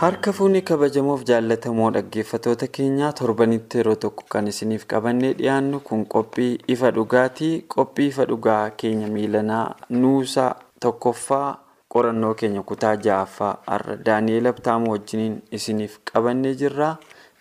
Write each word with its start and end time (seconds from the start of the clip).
Harka 0.00 0.32
fuunee 0.32 0.60
kabajamoof 0.68 1.22
jaallatamoo 1.30 1.90
dhaggeeffatoota 1.96 2.66
keenyaa 2.76 3.12
torbanitti 3.20 3.78
yeroo 3.80 3.96
tokko 4.04 4.24
kan 4.34 4.48
isiniif 4.52 4.84
qabannee 4.92 5.32
dhiyaannu 5.40 5.80
kun 5.88 6.04
qophii 6.14 6.52
ifa 6.74 6.90
dhugaatii 6.98 7.52
qophii 7.74 8.06
ifa 8.12 8.24
dhugaa 8.30 8.62
keenya 8.82 9.08
miilanaa 9.16 9.64
nuusaa 10.02 10.50
tokkoffaa 10.86 11.46
qorannoo 11.94 12.34
keenya 12.42 12.62
kutaa 12.72 12.94
ja'affaa 13.06 13.52
har'a 13.70 13.96
daani'eel 14.08 14.46
abtaamoo 14.52 14.92
wajjiniin 14.96 15.40
isiniif 15.60 15.98
qabannee 16.12 16.54
jirra. 16.64 16.90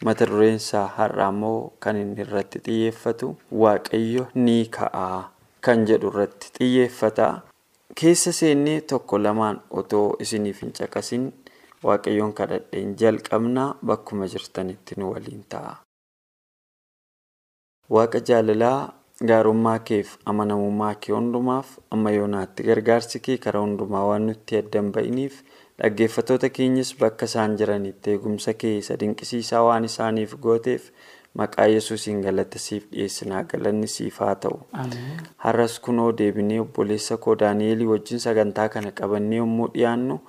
Mata 0.05 0.25
dureensaa 0.31 0.85
har'a 0.97 1.27
immoo 1.29 1.71
kan 1.85 1.97
inni 2.01 2.21
irratti 2.25 2.59
xiyyeeffatu 2.65 3.35
waaqayyo 3.63 4.27
ni 4.35 4.57
ka'a 4.77 5.07
kan 5.67 5.85
jedhu 5.87 6.07
irratti 6.13 6.51
xiyyeeffata. 6.59 7.27
Keessa 8.01 8.31
seennee 8.37 8.81
tokko 8.81 9.17
lamaan 9.23 9.61
otoo 9.81 10.15
isiniif 10.25 10.61
hin 10.61 10.71
caqasin. 10.79 11.23
Waaqayyoon 11.87 12.33
kadhadheen 12.39 12.95
jalqabnaa 13.01 13.69
bakkuma 13.91 14.27
jirtanitti 14.33 14.95
nu 14.99 15.11
waliin 15.13 15.43
ta'a. 15.49 15.75
Waaqa 17.95 18.19
jaalalaa 18.29 18.79
gaarummaa 19.29 19.79
keef 19.89 20.09
amanamummaa 20.31 20.93
kee 21.05 21.13
hundumaaf 21.15 21.71
amma 21.95 22.11
yoonaatti 22.17 22.65
gargaarsi 22.69 23.19
kee 23.27 23.37
karaa 23.45 23.61
hundumaa 23.65 24.03
waan 24.09 24.27
nutti 24.29 24.59
addan 24.59 24.91
ba'iniif 24.97 25.39
dhaggeeffatoota 25.81 26.49
keenyas 26.57 26.91
bakka 26.99 27.25
isaan 27.31 27.55
jiranitti 27.61 28.13
eegumsa 28.13 28.53
kee 28.63 28.75
isa 28.81 28.97
dinqisiisaa 29.03 29.63
waan 29.69 29.87
isaaniif 29.89 30.35
gooteef 30.45 30.85
maqaa 31.41 31.65
yesuusiin 31.73 32.21
galata 32.27 32.59
siif 32.65 32.85
dhiyeessinaa 32.91 33.43
galanni 33.53 33.87
siif 33.95 34.19
haa 34.25 34.35
ta'u. 34.45 34.59
Har'as 35.45 35.79
kunoo 35.87 36.11
deebinee 36.21 36.59
obboleessa 36.65 37.17
koo 37.25 37.35
Daani'eelii 37.43 37.87
wajjin 37.93 38.19
sagantaa 38.27 38.69
kana 38.75 38.91
qabannee 39.01 39.37
yommuu 39.43 39.67
dhiyaannu. 39.73 40.19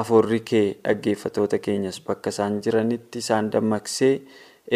Afuurri 0.00 0.40
kee 0.50 0.66
dhaggeeffatoota 0.84 1.58
keenyas 1.64 1.98
bakka 2.06 2.30
isaan 2.34 2.60
jiranitti 2.64 3.18
isaan 3.24 3.50
dammaqsee 3.52 4.14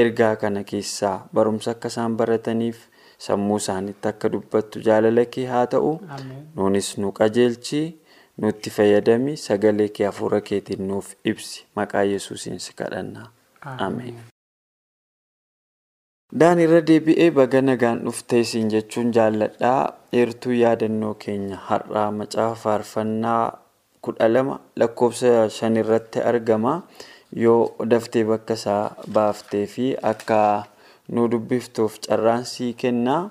ergaa 0.02 0.34
kana 0.42 0.62
keessaa 0.70 1.16
barumsa 1.34 1.70
akka 1.74 1.88
isaan 1.94 2.16
barataniif 2.20 2.78
sammuu 3.26 3.56
isaaniitti 3.62 4.08
akka 4.12 4.28
dubbattu 4.32 4.82
jaalala 4.88 5.24
kee 5.36 5.46
haa 5.52 5.66
ta'u. 5.74 5.92
Nuunis 6.56 6.90
nu 6.98 7.12
qajeelchi 7.20 7.82
nutti 8.42 8.70
fayyadami 8.76 9.36
sagalee 9.46 9.88
kee 9.88 10.06
hafuura 10.10 10.40
keetiin 10.40 10.88
nuuf 10.88 11.14
ibsi 11.24 11.64
maqaa 11.76 12.02
yesuusiin 12.12 12.60
si 12.60 12.74
kadhanna. 12.76 13.26
Ameen. 13.86 14.18
Daan 16.40 16.58
irra 16.60 16.80
deebi'ee 16.86 17.30
baga 17.30 17.60
nagaan 17.62 18.00
dhuftee 18.04 18.42
siin 18.44 18.68
jechuun 18.74 19.12
jaalladhaa 19.16 19.82
eertuu 20.20 20.52
yaadannoo 20.62 21.14
keenya 21.14 21.56
har'aa 21.68 22.10
macaafa 22.18 22.60
faarfannaa. 22.62 23.44
Kudha 24.06 24.28
lama 24.34 24.58
lakkoofsa 24.82 25.48
shan 25.58 25.76
irratti 25.82 26.20
argama 26.30 26.72
yoo 27.44 27.60
daftee 27.92 28.24
bakka 28.30 28.54
isaa 28.60 28.82
baaftee 29.18 29.66
fi 29.74 29.86
akka 30.12 30.40
nu 31.14 31.28
dubbiftuuf 31.32 31.98
carraan 32.08 32.44
sii 32.52 32.72
kennaa 32.82 33.22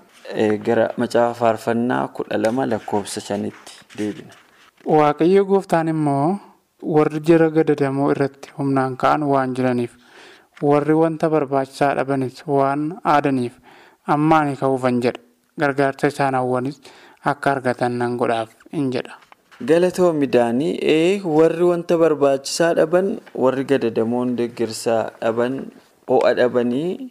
gara 0.65 0.87
macaafa 0.97 1.33
faarfannaa 1.39 2.07
kudha 2.17 2.37
lama 2.37 2.65
lakkoofsa 2.71 3.21
shanitti 3.27 3.73
deebina. 3.97 4.33
Waaqayyo 4.85 5.45
gooftaan 5.45 5.87
immoo 5.93 6.39
warri 6.95 7.19
jara 7.27 7.49
gadadamoo 7.49 8.11
irratti 8.13 8.51
humnaan 8.57 8.97
ka'an 9.03 9.23
waan 9.33 9.55
jiraniif 9.57 9.93
warri 10.61 10.93
wanta 11.01 11.29
barbaachisaa 11.29 11.93
dhabanis 11.99 12.43
waan 12.47 12.83
aadaniif 13.13 13.53
ammaanii 14.15 14.55
ka'uufan 14.61 14.99
jedha 15.05 15.21
gargaarsa 15.59 16.07
isaan 16.13 16.35
hawwanis 16.39 16.81
akka 17.31 17.51
argatan 17.55 17.97
nan 18.01 18.17
godhaaf 18.21 18.49
in 18.71 18.91
jedha. 18.93 19.17
Galatoomi 19.63 20.27
daanii 20.27 20.77
ee 20.83 21.21
warri 21.23 21.63
wanta 21.63 21.97
barbaachisaa 21.97 22.73
dhaban 22.79 23.19
warri 23.43 23.63
gadadamoon 23.69 24.35
deeggarsaa 24.39 25.11
dhaban 25.21 25.53
ho'a 26.11 26.33
dhabanii 26.39 27.09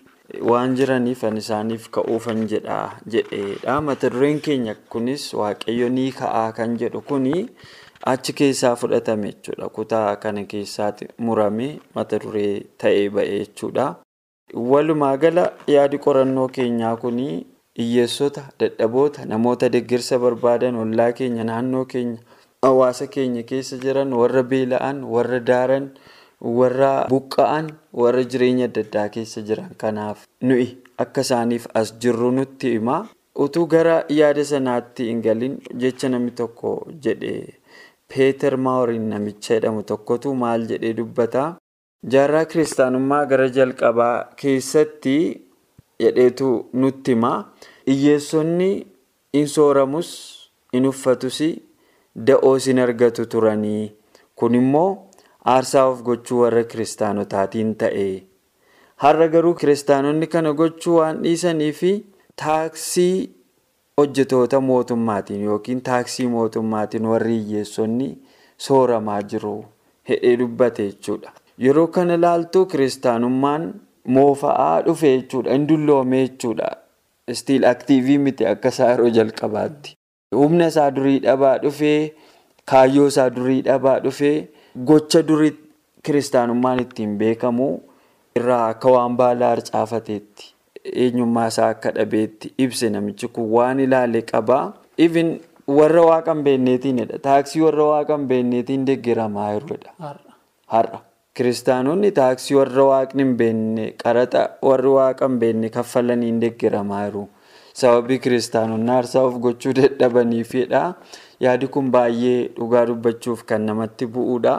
waan 0.51 0.75
jiraniif 0.77 1.23
an 1.29 1.37
isaaniif 1.43 1.87
ka'uufan 1.97 2.43
jedha 2.51 2.77
jedheedha 3.15 3.81
mata 3.87 4.11
dureen 4.17 4.41
keenya 4.49 4.75
kunis 4.95 5.25
waaqayyo 5.41 5.89
ni 5.89 6.05
ka'aa 6.19 6.53
kan 6.59 6.77
jedhu 6.83 7.01
kuni 7.13 7.47
achi 8.13 8.33
keessaa 8.43 8.75
fudhatame 8.83 9.33
jechuudha 9.33 9.69
kutaa 9.79 10.17
kana 10.27 10.45
keessaatti 10.53 11.09
murame 11.29 11.71
mata 11.95 12.19
duree 12.27 12.61
ta'ee 12.79 13.09
ba'e 13.09 13.39
jechuudha. 13.39 13.87
Walumaa 14.55 15.17
gala 15.17 15.49
yaadi 15.77 15.99
qorannoo 16.09 16.49
keenyaa 16.61 16.97
kuni 16.97 17.47
hiyyeessota 17.81 18.43
dadhaboota 18.61 19.25
namoota 19.33 19.69
deeggarsa 19.73 20.19
barbaadan 20.19 20.77
ollaa 20.85 21.13
keenya 21.13 21.45
naannoo 21.53 21.85
keenya. 21.97 22.19
Hawaasa 22.65 23.07
keenya 23.15 23.43
keessa 23.51 23.77
jiran 23.85 24.13
warra 24.21 24.43
beela'an 24.53 25.03
warra 25.15 25.41
daaran 25.51 25.91
warra 26.59 26.93
buqqa'an 27.13 27.67
warra 28.03 28.23
jireenya 28.33 28.69
adda 28.71 28.81
addaa 28.87 29.09
keessa 29.17 29.43
jiran. 29.49 29.71
Kanaaf 29.83 30.25
nuyi 30.49 30.67
akka 31.05 31.21
isaaniif 31.27 31.67
as 31.81 31.93
jirru 32.05 32.31
nutti 32.39 32.71
hima 32.77 32.97
utuu 33.45 33.67
gara 33.75 33.97
yaada 34.19 34.45
sanaatti 34.53 35.09
hin 35.11 35.21
galin 35.27 35.59
jecha 35.85 36.09
namni 36.15 36.31
tokko 36.41 36.73
jedhe 37.07 37.35
peeter 38.15 38.57
maaworiin 38.67 39.09
namicha 39.13 39.55
jedhamu 39.59 39.83
tokkotu 39.91 40.35
maal 40.45 40.67
jedhee 40.73 40.93
dubbata? 41.01 41.45
Jaarraa 42.13 42.45
kiristaanummaa 42.53 43.25
gara 43.35 43.49
jalqabaa 43.59 44.17
keessatti 44.41 45.17
jedheetu 46.05 46.49
nutti 46.83 47.13
hima 47.17 47.33
hiyyeessonni 47.91 48.71
hin 49.37 49.49
sooramus 49.59 50.11
hin 50.73 50.87
uffatus. 50.95 51.39
Da'oo 52.17 52.59
sin 52.59 52.79
argatu 52.79 53.27
turanii. 53.27 53.93
Kun 54.37 54.55
immoo 54.55 54.89
aarsaa 55.55 55.85
of 55.91 56.03
gochuu 56.03 56.41
warra 56.43 56.65
kiristaanotaatiin 56.65 57.75
ta'e 57.83 58.07
har'a 59.05 59.27
garuu 59.35 59.55
kiristaanonni 59.61 60.27
kana 60.35 60.53
gochuu 60.61 60.97
waan 60.99 61.23
dhiisanii 61.25 61.73
fi 61.81 61.91
taaksii 62.43 63.31
hojjetoota 64.01 64.61
mootummaatiin 64.61 65.43
yookiin 65.49 65.81
taaksii 65.89 66.27
mootummaatiin 66.37 67.07
warri 67.13 67.39
hiyyeessonni 67.39 68.09
sooramaa 68.69 69.23
jiru. 69.23 69.65
Hedhee 70.09 70.37
dubbate 70.39 70.87
jechuudha. 70.91 71.33
Yeroo 71.65 71.87
kana 71.87 72.15
ilaaltu 72.15 72.67
kiristaanummaan 72.67 73.69
moofa'aa 74.17 74.83
dhufe 74.87 75.13
jechuudha. 75.17 75.53
Hin 75.53 75.69
dulloome 75.69 76.23
jechuudha. 76.27 76.71
Istiil 77.29 77.65
aktiivii 77.65 78.19
miti 78.19 78.47
akka 78.47 78.69
isaa 78.75 78.91
yeroo 78.91 79.09
jalqabaatti. 79.19 79.95
Humna 80.41 80.67
isaa 80.73 80.91
durii 80.97 81.19
dhabaa 81.27 81.57
dhufee 81.65 82.13
kaayyoo 82.73 83.07
isaa 83.13 83.29
durii 83.37 83.61
dhabaa 83.69 83.99
dhufee 84.05 84.37
gocha 84.91 85.23
durii 85.31 85.53
kiristaanummaan 86.09 86.81
ittiin 86.85 87.17
beekamu 87.23 87.69
irraa 88.41 88.63
akka 88.75 88.91
waan 88.97 89.17
baala 89.23 89.49
harcaafateetti 89.55 90.53
eenyummaa 91.05 91.47
isaa 91.55 91.69
akka 91.75 91.91
dhabeetti 91.99 92.53
ibse 92.67 92.91
namichi 92.97 93.29
kun 93.39 93.51
waan 93.57 93.81
ilaale 93.87 94.23
qabaa. 94.33 94.65
Even 94.99 95.31
warra 95.79 96.03
waaqa 96.11 96.35
hin 96.35 96.43
beekneetiinidha. 96.47 97.19
Taaksii 97.29 97.61
warra 97.67 97.85
waaqa 97.93 98.17
hin 98.19 98.27
beekneetiin 98.33 98.85
deeggaramaa 98.91 99.49
jirudha. 99.55 99.91
Har'a. 100.75 100.99
kiristaanonni 101.39 102.11
taaksii 102.17 102.55
warra 102.57 102.85
waaqni 102.91 103.23
hin 103.25 103.33
beekne 103.39 103.85
qaraxa 104.03 104.43
warri 104.69 104.91
waaqa 104.97 105.27
hin 105.31 105.39
beekne 105.45 105.69
kaffalaniin 105.77 106.37
deeggaramaa 106.45 107.01
jiru. 107.07 107.23
Sababii 107.81 108.19
kiristaanonni 108.25 108.91
aarsaa 108.97 109.23
of 109.29 109.39
gochuu 109.45 109.73
dadhabaniifidha. 109.79 110.83
Yaadi 111.45 111.67
kun 111.77 111.91
baay'ee 111.95 112.49
dhugaa 112.59 112.85
dubbachuuf 112.91 113.43
kan 113.49 113.63
namatti 113.71 114.07
bu'uudha. 114.17 114.55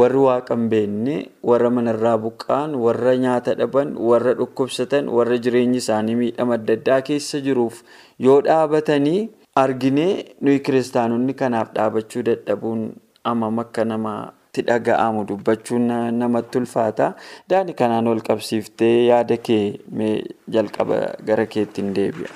Warri 0.00 0.18
waaqa 0.26 0.54
hin 0.58 0.68
beekne, 0.70 1.16
warra 1.48 1.70
manarraa 1.70 2.16
buqqa'an, 2.22 2.72
warra 2.84 3.12
nyaata 3.24 3.54
dhaban, 3.60 3.92
warra 4.10 4.32
dhukkubsatan, 4.40 5.06
warra 5.18 5.36
jireenyi 5.38 5.78
isaanii 5.82 6.14
miidhama 6.22 6.54
adda 6.58 6.72
addaa 6.78 7.00
keessa 7.08 7.40
jiruuf 7.44 7.82
yoo 8.26 8.40
dhaabatanii 8.46 9.20
arginee 9.62 10.34
nuyi 10.40 10.58
kiristaanonni 10.68 11.34
kanaaf 11.42 11.70
dhaabachuu 11.76 12.22
dadhabuun 12.30 12.82
hammam 13.30 13.58
akka 13.64 13.84
namatti 14.54 14.62
dhaga'amu 14.62 15.26
dubbachuun 15.26 15.88
namatti 16.18 16.58
ulfaata. 16.58 17.14
Daani 17.48 17.74
kanaan 17.74 18.06
ol 18.06 18.20
qabsiiftee 18.20 19.06
yaada 19.08 19.36
kee 19.36 19.78
jalqaba 20.50 21.16
gara 21.26 21.46
keetti 21.46 21.82
hin 21.82 21.94
deebi'a. 21.94 22.28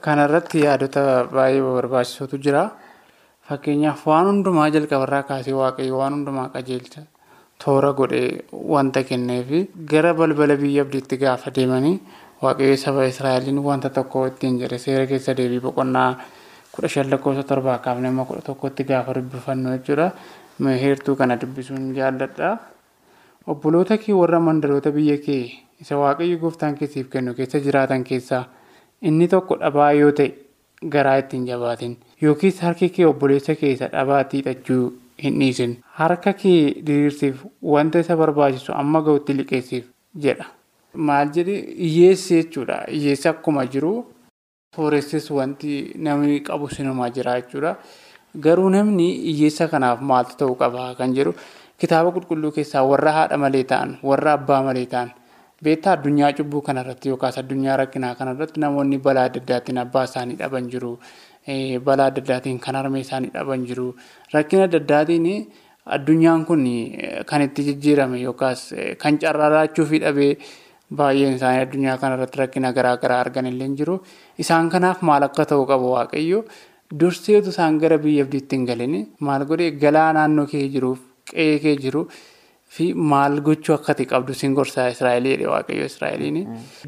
Kana 0.00 0.24
irratti 0.28 0.60
yaadota 0.64 1.26
baay'ee 1.32 1.62
barbaachisutu 1.62 2.38
jira. 2.44 2.70
Fakkeenyaaf 3.48 4.06
waan 4.06 4.26
hundumaa 4.26 4.68
jalqabarraa 4.70 5.22
kaasee 5.22 5.52
waaqayyo 5.54 5.96
waan 5.98 6.12
hundumaa 6.14 6.48
qajeelcha 6.54 7.02
toora 7.64 7.92
godhee 7.92 8.44
wanta 8.52 9.02
kenneefi 9.04 9.68
gara 9.90 10.14
balbala 10.14 10.56
biyya 10.56 10.82
abdiitti 10.84 11.16
gaafa 11.18 11.50
deemanii 11.56 12.00
waaqayyo 12.42 12.76
saba 12.76 13.04
Israa'eliin 13.06 13.58
wanta 13.64 13.90
tokko 13.90 14.26
ittiin 14.26 14.58
jedhe 14.62 14.78
seera 14.78 15.06
keessa 15.06 15.34
deebii 15.36 15.60
boqonnaa 15.60 16.10
kudha 16.74 16.88
shan 16.88 17.10
lakkoofsa 17.10 17.42
torbaa 17.42 17.78
kaafnee 17.78 18.08
amma 18.08 18.24
kudha 18.24 18.42
tokkotti 18.42 18.84
gaafa 18.84 19.14
dubbifannu 19.14 19.70
jechuudha. 19.76 20.10
Heertuu 20.70 21.16
kana 21.16 21.36
dubbisuun 21.40 21.94
jaalladha. 21.94 22.58
Obboloota 23.46 23.98
kee 23.98 24.12
warra 24.14 24.40
mandaroota 24.40 24.90
biyya 24.92 25.16
kee 25.18 25.50
isa 25.80 25.96
waaqayyo 25.98 26.38
gooftaan 26.38 26.76
keessiif 26.78 27.08
kennu 27.10 27.34
keessa 27.34 27.58
jiraatan 27.60 28.04
keessaa 28.04 28.44
inni 29.02 29.26
tokko 29.28 29.56
dhabaa 29.60 29.92
yoo 29.92 30.12
ta'e 30.12 30.28
garaa 30.94 31.16
ittiin 31.22 31.46
jabaatin 31.48 31.96
yookiis 32.22 32.60
harki 32.60 32.88
kee 32.88 33.06
obboleessa 33.06 33.54
kee 33.54 33.72
isa 33.72 33.88
dhabaatti 33.92 34.36
hidhachuu 34.42 34.92
hin 35.24 35.40
dhiisin 35.40 35.74
harka 35.98 36.32
kee 36.44 36.60
diriirsiif 36.86 37.42
wanta 37.74 37.98
isa 38.06 38.16
barbaachisu 38.16 38.72
amma 38.76 39.02
ga'utti 39.02 39.36
liqeessiif 39.40 39.84
jedha. 40.26 40.46
Maal 40.94 41.28
jedhi 41.34 41.56
hiyyeessi 41.78 42.34
jechuudha. 42.42 42.78
Hiyyeessi 42.90 43.28
akkuma 43.28 43.66
jiru 43.66 43.92
sooressis 44.76 45.30
wanti 45.30 45.92
namni 45.96 46.40
qabu 46.40 46.68
sinumaa 46.70 47.10
jira 47.10 47.40
jechuudha. 47.40 47.76
Garuu 48.40 48.70
namni 48.70 49.06
hiyyeessa 49.28 49.68
kanaaf 49.68 50.00
maaltu 50.00 50.36
ta'uu 50.40 50.54
qaba 50.56 50.94
kan 50.98 51.12
jedhu 51.16 51.32
kitaaba 51.80 52.10
qulqulluu 52.16 52.52
keessaa 52.56 52.84
warra 52.90 53.12
haadha 53.16 53.36
malee 53.36 53.64
ta'an 53.72 53.98
warra 54.10 54.32
abbaa 54.38 54.62
malee 54.68 54.86
ta'an 54.94 55.10
beektaa 55.64 55.92
addunyaa 55.98 56.32
cubbuu 56.38 56.62
kanarratti 56.68 57.08
yookaas 57.12 57.36
addunyaa 57.42 57.76
rakkinaa 57.82 58.14
kanarratti 58.20 58.60
namoonni 58.64 58.98
balaa 58.98 59.26
adda 59.28 59.40
addaatiin 59.42 59.78
abbaa 59.84 60.04
isaanii 60.08 60.36
dhaban 60.40 60.70
jiru. 60.72 60.92
Balaa 61.84 62.06
adda 62.10 62.20
addaatiin 62.24 62.58
kan 62.64 62.74
harmee 62.80 63.00
isaanii 63.04 63.30
dhaban 63.36 63.66
jiru. 63.68 63.86
Rakkina 64.34 64.64
adda 64.64 64.78
addaatiin 64.82 65.28
addunyaan 65.86 66.44
kun 66.48 66.64
kan 67.30 67.42
itti 67.42 67.62
jijjiirame 67.68 68.18
yookaas 68.24 68.74
kan 68.98 69.18
carraaraachuu 69.18 69.86
fi 69.92 69.98
dhabee 70.06 70.32
baay'een 70.96 71.36
isaanii 71.38 71.62
addunyaa 71.68 71.98
kanarratti 71.98 72.38
rakkina 72.42 72.72
garaa 72.72 72.96
garaa 72.96 73.20
argan 73.20 73.46
illee 73.46 73.68
jiru. 73.76 74.00
Isaan 74.38 74.70
kanaaf 74.70 75.02
maal 75.02 75.22
akka 75.28 75.44
ta'u 75.52 75.66
qabu 75.66 75.92
waaqayyo 75.94 76.44
durseetu 77.00 77.48
isaan 77.54 77.78
gara 77.82 77.96
biyya 78.04 78.24
abdiitti 78.26 78.56
hin 78.56 78.64
galin 78.70 78.94
maal 79.28 79.42
godhee 79.50 79.70
galaa 79.84 80.10
naannoo 80.18 80.46
kee 80.52 80.64
jiruuf 80.74 81.00
qe'ee 81.32 81.58
kee 81.64 81.74
jiru 81.84 82.02
fi 82.76 82.86
maal 83.12 83.34
gochuu 83.46 83.74
akka 83.78 83.94
ta'e 83.98 84.06
qabdu 84.12 84.32
siin 84.40 84.54
gorsaa 84.58 84.88
Israa'eliidha 84.94 85.48
waaqayyo 85.54 85.84
Israa'eliin. 85.92 86.36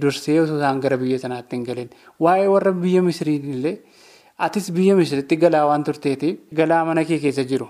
Dursee 0.03 0.37
osoo 0.43 0.57
isaan 0.61 0.81
gara 0.85 0.97
biyya 1.03 1.19
sanaatti 1.25 1.57
hin 1.57 1.65
galin. 1.69 1.89
Waa'ee 2.25 2.49
warra 2.55 2.73
biyya 2.85 3.03
Misiriin 3.09 3.45
illee 3.55 3.75
atis 4.47 4.71
biyya 4.77 4.95
Misiritti 5.01 5.37
galaa 5.45 5.65
waan 5.71 5.85
turteetiif 5.89 6.37
galaa 6.61 6.85
mana 6.89 7.05
kee 7.11 7.19
keessa 7.25 7.45
jiru 7.51 7.69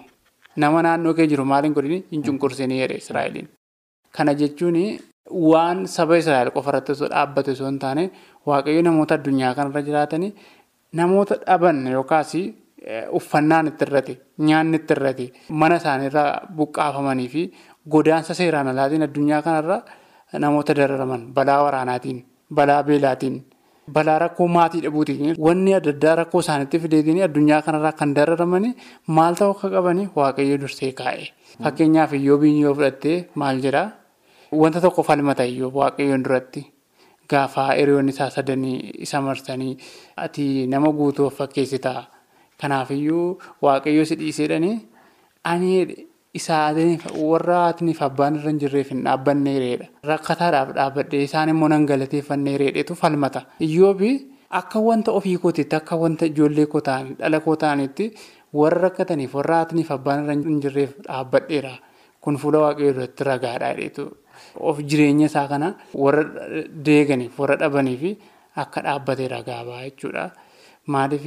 nama 0.57 0.83
naannoo 0.87 1.15
kee 1.19 1.27
jiru 1.33 1.45
maal 1.53 1.65
hin 1.69 1.75
godhin 1.79 2.05
hin 2.13 2.23
cunqursinii 2.29 2.79
jedhe 2.83 2.97
Israa'eliin. 3.03 3.49
Kana 4.17 4.33
jechuun 4.43 4.79
waan 5.51 5.87
saba 5.97 6.17
Israa'el 6.23 6.51
qofarratti 6.57 6.93
dhaabbate 7.03 7.51
osoo 7.57 7.67
hin 7.71 7.79
taane 7.85 8.05
waaqayyo 8.51 8.83
namoota 8.89 9.15
addunyaa 9.19 9.55
kanarra 9.59 9.83
jiraatanii 9.89 10.31
namoota 11.01 11.35
dhaban 11.47 11.87
yookaas 11.95 12.33
uffannaan 13.19 13.67
itti 13.71 13.85
irrate 13.89 14.15
nyaanni 14.49 14.77
itti 14.81 14.93
irrate 14.97 15.27
mana 15.61 15.77
isaaniirraa 15.81 16.29
buqqaafamanii 16.57 17.29
fi 17.35 17.43
godaansa 17.95 18.35
seeraan 18.41 18.69
alaatiin 18.73 19.03
addunyaa 19.09 19.43
kanarra 19.47 19.79
namoota 20.45 20.75
dararaman 20.81 21.23
balaa 21.37 21.63
waraanaatiin 21.65 22.19
balaa 22.59 22.83
beelaatiin 22.89 23.37
balaa 23.97 24.19
rakkoo 24.25 24.49
maatii 24.57 24.83
dhabuutiin 24.85 25.37
wanni 25.47 25.75
adda 25.79 25.91
addaa 25.97 26.15
rakkoo 26.21 26.41
isaaniitti 26.45 26.79
fideetiin 26.85 27.23
addunyaa 27.29 27.63
kanarraa 27.67 27.93
kan 28.03 28.15
dararamanii 28.19 28.73
maal 29.19 29.35
ta'uu 29.41 29.55
akka 29.57 29.69
qabanii 29.77 30.09
waaqayyo 30.17 30.57
dursee 30.63 30.93
kaa'e. 31.01 31.25
Fakkeenyaaf 31.65 32.13
iyyoobiin 32.19 32.61
yoo 32.63 32.75
fudhattee 32.75 33.17
maal 33.43 33.61
jedhaa 33.65 33.89
wanta 34.63 34.81
tokko 34.81 35.03
falmata 35.03 35.45
iyyoo 35.53 35.71
waaqayyoon 35.81 36.25
duratti. 36.25 36.61
Gaafa 37.31 37.67
hiriyoonni 37.73 38.13
isaa 38.13 38.31
sadanii 38.31 38.91
isa 39.07 39.21
marsanii 39.21 39.77
ati 40.17 40.67
nama 40.67 40.93
guutuu 40.93 41.27
of 41.27 41.37
fakkeessitaa. 41.39 42.03
Kanaafiyyuu 42.61 43.39
waaqayyo 43.63 44.05
si 44.05 44.15
dhiiseedhanii 44.21 44.77
ani 45.53 45.71
isaaniif 46.35 47.07
warra 47.31 47.57
haatiniif 47.65 48.03
abbaan 48.03 48.37
irra 48.41 48.51
hin 48.51 48.59
jirreef 48.63 48.91
hin 48.95 49.03
dhaabbanne 49.07 49.55
reedha. 49.65 49.87
Rakkataadhaaf 50.11 50.73
dhaabbadhee 50.79 51.23
isaan 51.29 51.49
immoo 51.55 51.69
nan 51.73 51.87
galateeffannee 51.91 52.57
reedheetu 52.63 52.95
falmata. 53.03 53.43
Iyyoobi 53.61 54.11
akka 54.61 54.81
wanta 54.89 55.13
ofii 55.21 55.37
kootiitti 55.45 55.77
akka 55.81 55.97
wanta 55.97 56.27
ijoollee 56.31 56.67
koo 56.67 56.81
ta'anii 56.89 57.17
dhala 57.21 57.41
koo 57.47 57.57
ta'anitti 57.65 58.11
warra 58.61 58.81
rakkataniif 58.89 59.35
warra 59.41 59.57
haatiniif 59.63 59.91
abbaan 59.99 60.25
irra 60.25 60.35
hin 60.43 60.61
jirreef 60.67 60.93
dhaabbadheera. 61.09 61.73
Kun 62.21 62.37
fuula 62.43 62.59
waaqayyoo 62.67 62.95
duratti 62.99 63.25
ragaadha 63.31 63.73
jedheetu. 63.75 64.05
Of 64.61 64.79
jireenya 64.85 65.27
isaa 65.27 65.49
kana 65.49 65.75
warra 65.95 66.25
deeganiif 66.89 67.39
warra 67.39 67.57
dhabaniif 67.57 68.03
akka 68.57 68.81
dhaabbatee 68.87 69.29
ragaa 69.29 69.65
ba'a 69.69 69.83
jechuudha. 69.91 70.31
Maaliif 70.87 71.27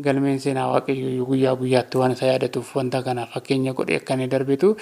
galmeen 0.00 0.38
seenaa 0.40 0.68
waaqayyoo 0.72 1.26
guyyaa 1.26 1.56
guyyaatti 1.56 1.98
waan 1.98 2.12
isa 2.12 2.26
yaadatuuf 2.26 2.74
wanta 2.76 3.02
kana 3.02 3.26
fakkeenya 3.26 3.72
godhee 3.72 3.96
akka 4.00 4.14
inni 4.14 4.28
darbitu 4.28 4.76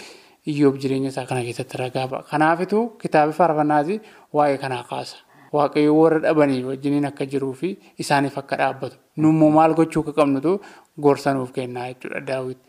iyyoob 0.46 0.76
jireenya 0.82 1.08
isaa 1.14 1.26
kana 1.26 1.42
keessatti 1.46 1.78
ragaa 1.78 2.06
ba'a. 2.10 2.22
Kanaafituu 2.30 2.82
kitaabni 3.02 3.34
faarfannaas 3.38 3.88
waa'ee 4.32 4.58
kanaa 4.58 4.82
kaasa. 4.90 5.16
Waaqayyoo 5.52 5.96
warra 6.02 6.18
dhabanii 6.20 6.64
wajjiniin 6.68 7.06
akka 7.06 7.24
jiruu 7.32 7.52
fi 7.54 7.78
isaaniif 7.98 8.36
akka 8.38 8.56
dhaabbatu. 8.60 8.96
Nummoo 9.16 9.50
maal 9.50 9.74
gochuu 9.78 10.02
akka 10.02 10.12
qabnutu 10.12 10.60
gorsanuuf 11.00 11.52
kennaa 11.52 11.86
jechuudha 11.92 12.20
daawwiti. 12.20 12.60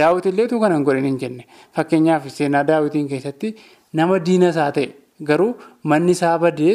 Daawwiti 0.00 0.28
illeetu 0.28 0.60
kana 0.60 0.74
hin 0.76 0.84
godhin 0.84 1.04
hin 1.08 1.18
jenne. 1.18 1.46
Fakkeenyaaf 1.74 2.28
seenaa 2.36 2.62
daawwitiin 2.68 3.08
keessatti 3.08 3.54
nama 4.00 4.18
diina 4.28 4.48
isaa 4.54 4.70
ta'e 4.78 4.88
garuu 5.30 5.50
manni 5.92 6.12
isaa 6.18 6.36
badee 6.44 6.74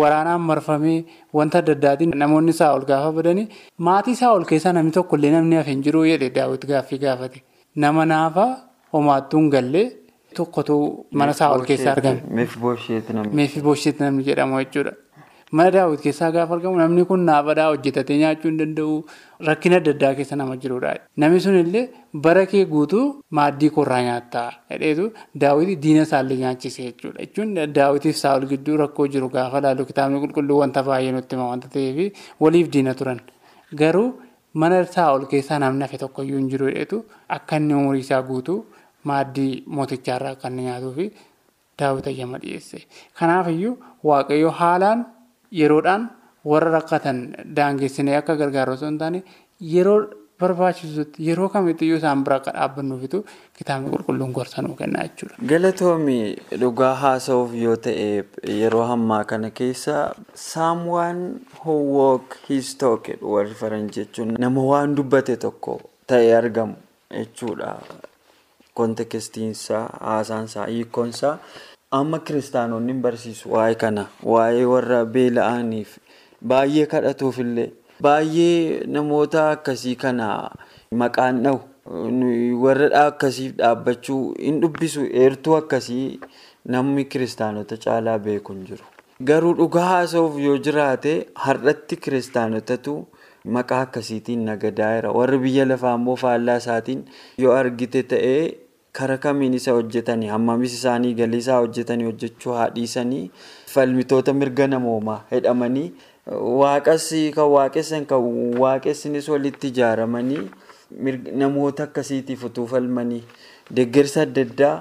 waraanaan 0.00 0.40
marfamee 0.48 0.98
wanta 1.38 1.58
adda 1.62 1.72
addaatiin 1.78 2.12
namoonni 2.22 2.50
isaa 2.56 2.72
ol 2.76 2.84
gaafa 2.90 3.12
badanii 3.18 3.46
maatii 3.88 4.12
isaa 4.18 4.32
ol 4.36 4.44
keessaa 4.50 4.72
namni 4.76 4.92
tokko 4.98 5.16
illee 5.20 5.30
namni 5.36 5.56
hafe 5.60 5.70
hin 5.74 5.82
jiru 5.86 6.04
jedhe 6.10 6.30
daawwiti 6.36 6.66
gaaffii 6.72 6.98
gaafate. 7.06 7.42
Nama 7.84 8.04
naafaa 8.12 8.50
homaattuu 8.92 9.40
hin 9.40 9.50
gallee 9.56 9.86
tokkotu 10.36 10.76
mana 11.20 11.32
isaa 11.36 11.50
ol 11.56 11.64
keessaa 11.70 11.92
argame. 11.96 12.20
Meefi 13.40 13.60
boosheetti 13.68 14.02
namni 14.04 14.24
jedhamu 14.30 14.58
jechuudha. 14.62 14.92
Mana 15.58 15.70
daawwiti 15.74 16.02
keessaa 16.04 16.30
gaafa 16.34 16.54
argamu 16.56 16.76
namni 16.80 17.04
kun 17.08 17.20
naafadhaa 17.28 17.66
hojjetatee 17.70 18.16
nyaachuu 18.20 18.48
hin 18.50 18.58
danda'u 18.60 18.94
rakkina 19.48 19.76
adda 19.80 19.90
addaa 19.94 20.12
keessa 20.18 20.36
nama 20.40 20.56
jirudha. 20.62 20.92
Namni 21.24 21.40
sun 21.46 21.56
illee 21.58 21.82
bara 22.26 22.44
kee 22.52 22.64
guutuu 22.70 23.02
maaddii 23.38 23.70
korraa 23.78 24.00
nyaattaa 24.08 24.46
jedheetu 24.70 25.04
daawwiti 25.44 25.76
diina 25.84 26.02
isaallee 26.08 26.38
nyaachise 26.44 26.82
jechuudha. 26.88 27.20
Jechuun 27.26 27.54
daawwitiif 27.78 28.16
saawul 28.22 28.46
gidduu 28.54 28.76
rakkoo 28.84 29.06
jiru 29.16 29.28
gaafa 29.36 29.60
laalu 29.68 29.84
kitaabni 29.92 30.20
qulqulluu 30.24 30.58
wanta 30.64 30.82
baay'ee 30.90 31.12
nutti 31.18 31.36
hima 31.36 31.48
wanta 31.52 31.68
ta'eef 31.76 32.12
waliif 32.46 32.70
diina 32.76 32.94
turan. 33.02 33.20
Garuu 33.84 34.08
mana 34.54 34.82
saawul 34.98 35.26
keessaa 35.36 35.58
namni 35.68 35.82
hafe 35.88 35.98
tokkoyyuu 36.06 36.38
hin 36.42 36.48
jiru 36.56 36.66
jedheetu 36.72 37.04
akka 37.40 37.56
inni 37.62 37.74
umurii 37.84 38.00
isaa 38.08 38.22
guutuu 38.34 38.60
maaddii 39.10 39.64
mootichaarraa 39.78 40.32
akka 40.36 40.48
inni 40.54 40.62
nyaatuu 40.72 40.92
fi 40.98 41.12
daawwita 41.78 42.10
ayyama 42.10 42.38
dhiyeesse. 42.42 42.86
Kanaafiyyuu 43.18 43.76
waaqayyo 44.10 44.50
haalaan 44.60 45.04
yeroodhaan 45.60 46.08
warra 46.50 46.70
rakkatan 46.78 47.22
daangessinee 47.56 48.16
akka 48.18 48.36
gargaaru 48.42 48.72
osoo 48.78 48.88
hin 48.90 48.98
taane 49.04 49.22
yeroo 49.74 50.00
barbaachisutti 50.42 51.22
yeroo 51.28 51.48
kamittiyyuu 51.54 51.98
isaan 52.00 52.24
bira 52.28 52.36
akka 52.40 52.50
dhaabbannuufitu 52.56 53.18
kitaabni 53.58 53.90
qulqulluun 53.94 54.32
gorsanuu 54.38 54.74
kenna 54.80 55.04
jechuudha. 55.08 55.36
Galatoomii 55.52 56.24
dhugaa 56.62 56.94
haasa'uuf 57.02 57.54
yoo 57.64 57.76
ta'e 57.86 58.08
yeroo 58.60 58.84
ammaa 58.96 59.24
kana 59.32 59.50
keessa 59.60 59.96
saamwaan 60.46 61.20
howook 61.66 62.36
hiistook 62.48 63.08
warri 63.34 63.54
faranjii 63.64 64.04
jechuun 64.04 64.34
nama 64.46 64.64
waan 64.70 64.96
dubbate 65.00 65.36
tokko 65.46 65.80
ta'ee 66.06 66.34
argamu 66.40 66.74
jechuudha. 67.18 67.76
kontekestiinsaa 68.74 69.82
haasaansaa 70.00 70.66
hiikkoonsaa 70.66 71.38
amma 71.98 72.18
kiristaanonni 72.28 72.94
barsiisu 73.06 73.50
waa'ee 73.54 73.74
kana 73.82 74.04
waa'ee 74.34 74.64
warra 74.74 75.00
beela'aniif 75.16 75.98
baay'ee 76.52 76.86
kadhatuufillee 76.94 77.68
baay'ee 78.06 78.86
namoota 78.96 79.50
akkasii 79.56 79.96
kana 80.04 80.28
maqaan 81.02 81.42
dha'u. 81.44 81.60
warra 82.64 82.88
akkasiif 83.06 83.52
dhaabbachuu 83.60 84.22
hin 84.46 84.60
dubbisu 84.62 85.04
eertuu 85.22 85.54
akkasii 85.60 86.20
namni 86.74 87.04
kiristaanota 87.14 87.76
caalaa 87.84 88.18
beeku 88.26 88.52
hin 88.54 88.60
jiru. 88.68 88.84
Garuu 89.30 89.54
dhugaa 89.60 89.86
haasa'uuf 89.88 90.38
yoo 90.44 90.56
jiraate 90.66 91.14
har'atti 91.46 91.96
kiristaanotatu 92.04 92.94
maqaa 93.56 93.80
akkasiitiin 93.86 94.44
nagadaa 94.50 94.92
jira. 94.96 95.10
Warri 95.18 95.38
biyya 95.46 95.64
lafaa 95.72 95.94
immoo 96.00 96.16
faallaa 96.22 96.56
isaatiin 96.62 97.02
yoo 97.44 97.52
argite 97.62 98.02
ta'ee 98.14 98.42
kara 98.98 99.18
kamiin 99.18 99.54
isa 99.58 99.72
hojjetanii 99.78 100.28
hammamis 100.34 100.74
isaanii 100.78 101.14
galii 101.20 101.38
isaa 101.44 101.58
hojjetanii 101.64 102.04
hojjechuu 102.10 102.52
haadhiisanii 102.60 103.30
falmitoota 103.74 104.32
mirga 104.40 104.66
namoomaa 104.74 105.20
jedhamanii 105.30 105.86
waaqas 106.62 107.08
kan 107.36 107.48
waaqessan 107.56 108.06
kan 108.06 108.20
waaqessinis 108.64 109.28
walitti 109.34 109.68
ijaaramanii. 109.74 110.44
namoota 111.40 111.82
akkasiitiif 111.88 112.42
utuu 112.46 112.66
falmanii 112.70 113.20
deeggarsa 113.76 114.22
adda 114.26 114.42
addaa 114.46 114.72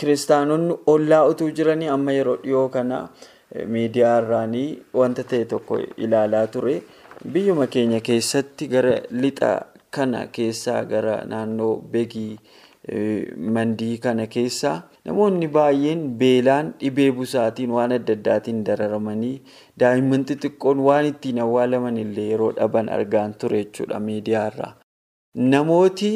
kiristaanonni 0.00 0.74
ollaa 0.92 1.20
utuu 1.32 1.50
jiranii 1.58 1.88
amma 1.96 2.12
yeroo 2.16 2.34
dhiyoo 2.46 2.64
kana 2.76 2.98
miidiyaa 3.74 4.16
irraanii 4.22 4.66
wanta 5.00 5.22
ta'e 5.32 5.44
tokko 5.52 5.78
ilaalaa 6.06 6.46
ture 6.56 6.74
biyyuma 7.36 7.66
keenya 7.76 8.00
keessatti 8.08 8.66
gara 8.74 8.96
lixa 9.24 9.52
kana 9.98 10.24
keessaa 10.38 10.82
gara 10.94 11.14
naannoo 11.34 11.72
beegii 11.94 12.38
mandii 13.56 13.98
kana 14.04 14.26
keessaa 14.26 14.82
namoonni 15.06 15.48
baay'een 15.56 16.02
beelaan 16.20 16.72
dhibee 16.80 17.10
busaatiin 17.18 17.70
waan 17.76 17.92
adda 17.98 18.12
addaatiin 18.18 18.64
dararamanii 18.68 19.34
daa'imman 19.80 20.24
xixiqqoon 20.30 20.78
waan 20.88 21.06
ittiin 21.12 21.38
awwaalaman 21.44 21.96
illee 22.04 22.28
yeroo 22.30 22.52
dhaban 22.56 22.88
argaan 22.96 23.34
ture 23.34 23.62
jechuudha 23.64 24.00
miidiyaa 24.06 24.46
irraa. 24.52 24.72
Namooti 25.52 26.10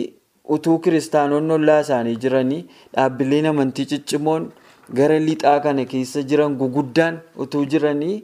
utuu 0.56 0.78
kiristaanonni 0.78 1.52
ollaa 1.58 1.80
isaanii 1.86 2.16
jiranii 2.24 2.62
dhaabbileen 2.96 3.46
amantii 3.52 3.86
ciccimoon 3.92 4.50
gara 4.98 5.18
lixaa 5.28 5.60
kana 5.60 5.84
keessa 5.92 6.22
jiran 6.32 6.56
guguddaan 6.62 7.20
utuu 7.44 7.64
jiranii 7.72 8.16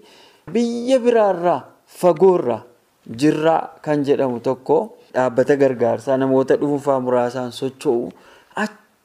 biyya 0.52 0.99
biraarraa 1.06 1.61
fagoorraa 2.00 2.61
jirraa 3.22 3.62
kan 3.87 4.04
jedhamu 4.08 4.40
tokko 4.49 4.76
dhaabbata 5.14 5.56
gargaarsaa 5.62 6.16
namoota 6.25 6.56
dhuunfaa 6.61 7.00
muraasaan 7.06 7.50
socho'u 7.61 8.12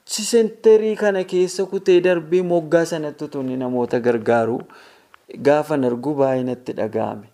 achi 0.08 0.96
kana 0.96 1.24
keessa 1.24 1.66
kutee 1.66 2.02
darbee 2.02 2.42
moggaa 2.42 2.86
sanatti 2.86 3.24
utuu 3.26 3.44
namoota 3.44 4.00
gargaaru 4.00 4.60
gaafan 5.48 5.84
arguu 5.84 6.14
baay'ee 6.16 6.44
natti 6.44 6.74
dhaga'ame. 6.74 7.28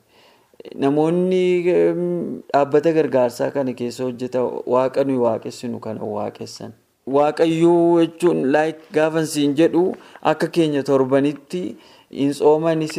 Namoonni 0.75 1.63
dhaabbata 2.53 2.91
gargaarsaa 2.93 3.51
kana 3.51 3.73
keessa 3.73 4.03
hojjetan 4.03 4.49
waaqa 4.65 5.03
nuyi 5.03 5.17
waaqessinu 5.25 5.79
kana 5.79 6.01
waaqessan. 6.03 6.71
Waaqayyoo 7.05 7.99
jechuun 8.01 8.41
gaafa 8.93 9.25
siin 9.25 9.53
jedhu 9.55 9.83
akka 10.31 10.47
keenya 10.47 10.83
torbanitti 10.83 11.75
hin 12.11 12.31
tsoomanis 12.31 12.95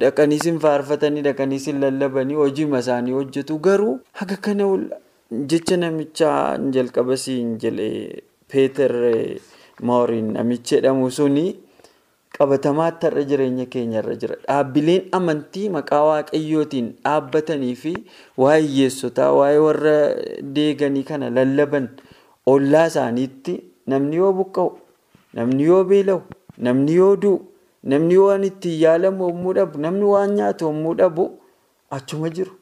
dhaqaniis 0.00 0.46
hin 0.46 0.58
faarfatanii 0.64 1.22
dhaqaniis 1.26 1.66
hin 1.72 1.80
lallabanii 1.84 2.34
hojiima 2.40 2.78
isaanii 2.84 3.12
hojjetu 3.18 3.58
garuu 3.58 3.98
haga 4.22 4.36
kana 4.48 4.68
jecha 5.52 5.76
namichaa 5.76 6.58
jalqaba 6.76 7.16
siin 7.16 7.56
Peeter 8.52 8.92
Mooriin 9.82 10.32
namicha 10.36 10.76
jedhamu 10.76 11.10
suni. 11.10 11.46
qabatamaatti 12.38 13.06
har'a 13.06 13.22
jireenya 13.28 13.64
keenyarra 13.72 14.14
jira 14.22 14.34
dhaabbileen 14.46 15.04
amantii 15.18 15.68
maqaa 15.76 16.00
waaqayyootiin 16.08 16.88
dhaabbatanii 17.06 17.74
fi 17.82 17.92
waa'ee 18.42 18.60
hiyyeessotaa 18.66 19.28
waa'ee 19.38 19.58
warra 19.66 19.94
deeganii 20.58 21.02
kana 21.10 21.30
lallaban 21.38 21.86
ollaa 22.52 22.84
isaaniitti 22.92 23.54
namni 23.94 24.16
yoo 24.20 24.30
buqqa'u 24.40 24.68
namni 25.40 25.64
yoo 25.70 25.80
beela'u 25.92 26.20
namni 26.68 26.94
yoo 27.00 27.16
du'u 27.24 27.40
namni 27.94 28.16
waan 28.26 28.44
ittiin 28.50 28.78
yaalamu 28.84 29.28
yommuu 29.30 29.54
dhabu 29.60 29.78
namni 29.86 30.04
waan 30.12 30.36
nyaatu 30.42 30.64
yommuu 30.70 30.94
dhabu 31.00 31.26
achuma 31.98 32.30
jiru 32.38 32.52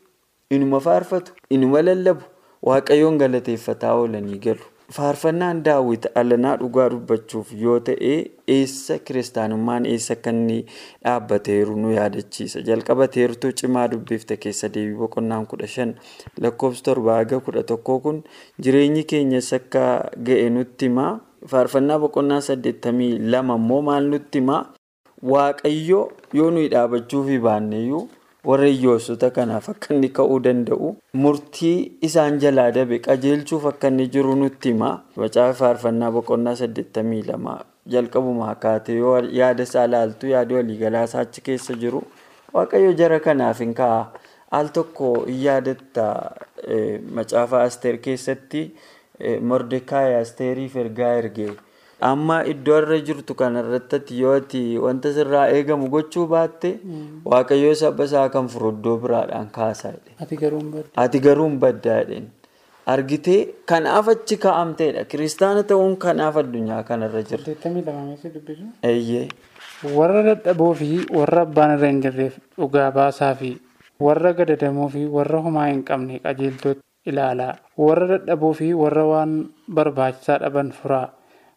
inuma 0.58 0.80
faarfatu 0.88 1.32
inuma 1.58 1.82
lallabu 1.90 2.24
waaqayyoon 2.70 3.18
galateeffataa 3.24 3.94
oolanii 4.00 4.38
galu. 4.48 4.64
Faarfannaan 4.94 5.62
daawwiti 5.66 6.08
alanaa 6.14 6.56
dhugaa 6.60 6.84
dubbachuuf 6.90 7.48
yoo 7.62 7.78
ta'e 7.88 8.10
eessa 8.56 8.98
kiristaanummaan 9.08 9.86
eessa 9.92 10.12
akka 10.14 10.32
dhaabbateeru 10.36 11.74
nu 11.76 11.90
yaadachiisa. 11.94 12.60
Jalqaba 12.68 13.08
teertuu 13.16 13.50
cimaa 13.60 13.88
dubbifte 13.90 14.36
keessa 14.44 14.68
deebii 14.76 14.94
boqonnaan 15.00 15.46
kudha 15.52 15.66
shan 15.66 15.94
lakkoofsa 16.40 16.84
torba 16.90 17.16
haga 17.18 17.40
kudha 17.40 17.62
tokkoo 17.72 17.98
kun 18.04 18.22
jireenyi 18.62 19.02
keenyas 19.04 19.52
akka 19.58 19.82
ga'e 20.30 20.48
nutti 20.58 20.86
himaa. 20.86 21.18
Faarfannaa 21.50 21.98
boqonnaa 21.98 22.40
saddeettamii 22.50 23.18
lama 23.18 23.54
immoo 23.62 23.82
maal 23.90 24.06
nutti 24.14 24.38
himaa? 24.38 24.62
Waaqayyo 25.32 26.00
yoo 26.34 26.50
nuyi 26.50 26.68
dhaabachuufi 26.76 27.38
baanneyyuu 27.48 28.08
warra 28.48 28.66
hiyyeessota 28.72 29.30
kanaaf 29.36 29.68
akka 29.72 29.94
inni 29.94 30.08
ka'uu 30.18 30.38
danda'u 30.46 30.90
murtii 31.22 31.76
isaan 32.08 32.38
jalaa 32.44 32.66
dabe 32.76 32.98
qajeelchuuf 33.06 33.64
akka 33.72 33.88
inni 33.92 34.06
jiru 34.16 34.36
nutti 34.42 34.72
hima 34.74 34.90
macaafa 35.22 35.54
faarfannaa 35.62 36.10
boqonnaa 36.18 36.54
saddeettamii 36.62 37.22
lama 37.30 37.56
jalqabumaa 37.94 38.54
kaatee 38.66 38.96
yoo 39.00 39.16
yaada 39.40 39.62
isaa 39.70 39.86
laaltu 39.94 40.26
yaada 40.34 40.54
waliigalaa 40.60 41.04
isaa 41.10 41.20
achi 41.26 41.40
keessa 41.50 41.74
jiru 41.84 42.02
waaqayyo 42.58 42.92
jara 43.02 43.20
kanaaf 43.28 43.58
hin 43.66 43.74
ka'a 43.82 44.00
al 44.60 44.68
tokko 44.78 45.12
hin 45.26 45.42
yaadatta 45.48 46.06
macaafa 47.20 47.62
asteer 47.68 47.98
keessatti 48.08 48.62
mordekaay 49.50 50.14
asteeriif 50.20 50.76
ergaa 50.82 51.12
ergee. 51.22 51.52
Amma 52.10 52.38
iddoo 52.52 52.78
irra 52.82 52.98
jirtu 53.08 53.34
kanarratti 53.42 54.18
yoo 54.22 54.32
ati 54.40 54.62
wanta 54.84 55.12
sirraa 55.18 55.44
eegamu 55.58 55.88
gochuu 55.94 56.26
baatte 56.32 56.70
waaqayyoo 57.32 57.74
saba 57.82 58.04
isaa 58.10 58.28
kan 58.34 58.48
furu 58.54 58.70
iddoo 58.76 58.96
biraadhaan 59.04 59.48
kaasaa 59.58 59.92
ati 61.04 61.18
garuu 61.26 61.46
hin 61.48 61.58
baddaa 61.66 61.98
jedheen 62.02 62.26
argitee 62.94 63.38
kanaaf 63.70 64.08
achi 64.12 64.36
kaa'amteedha. 64.42 65.04
Kiristaana 65.10 65.62
ta'uun 65.70 65.96
kanaaf 66.04 66.36
addunyaa 66.42 66.82
kanarra 66.90 67.22
jirra. 67.30 67.44
warra 69.98 70.22
dadhaboo 70.28 70.72
fi 70.80 70.88
warra 71.18 71.42
abbaan 71.46 71.72
irra 71.76 71.88
hin 71.92 72.00
jirreef 72.04 72.36
dhugaa 72.58 72.90
baasaa 72.98 73.34
fi 73.40 73.50
warra 74.06 74.32
gadadamoo 74.38 74.88
fi 74.94 75.02
warra 75.16 75.40
homaa 75.46 75.66
hin 75.70 75.82
qabne 75.90 76.18
qajeeltootti 76.26 76.82
ilaalaa. 77.12 77.54
Warra 77.86 78.06
dadhaboo 78.12 78.52
fi 78.60 78.72
warra 78.82 79.04
waan 79.12 79.34
barbaachisaa 79.78 80.38
dhaban 80.44 80.70
furaa. 80.80 81.08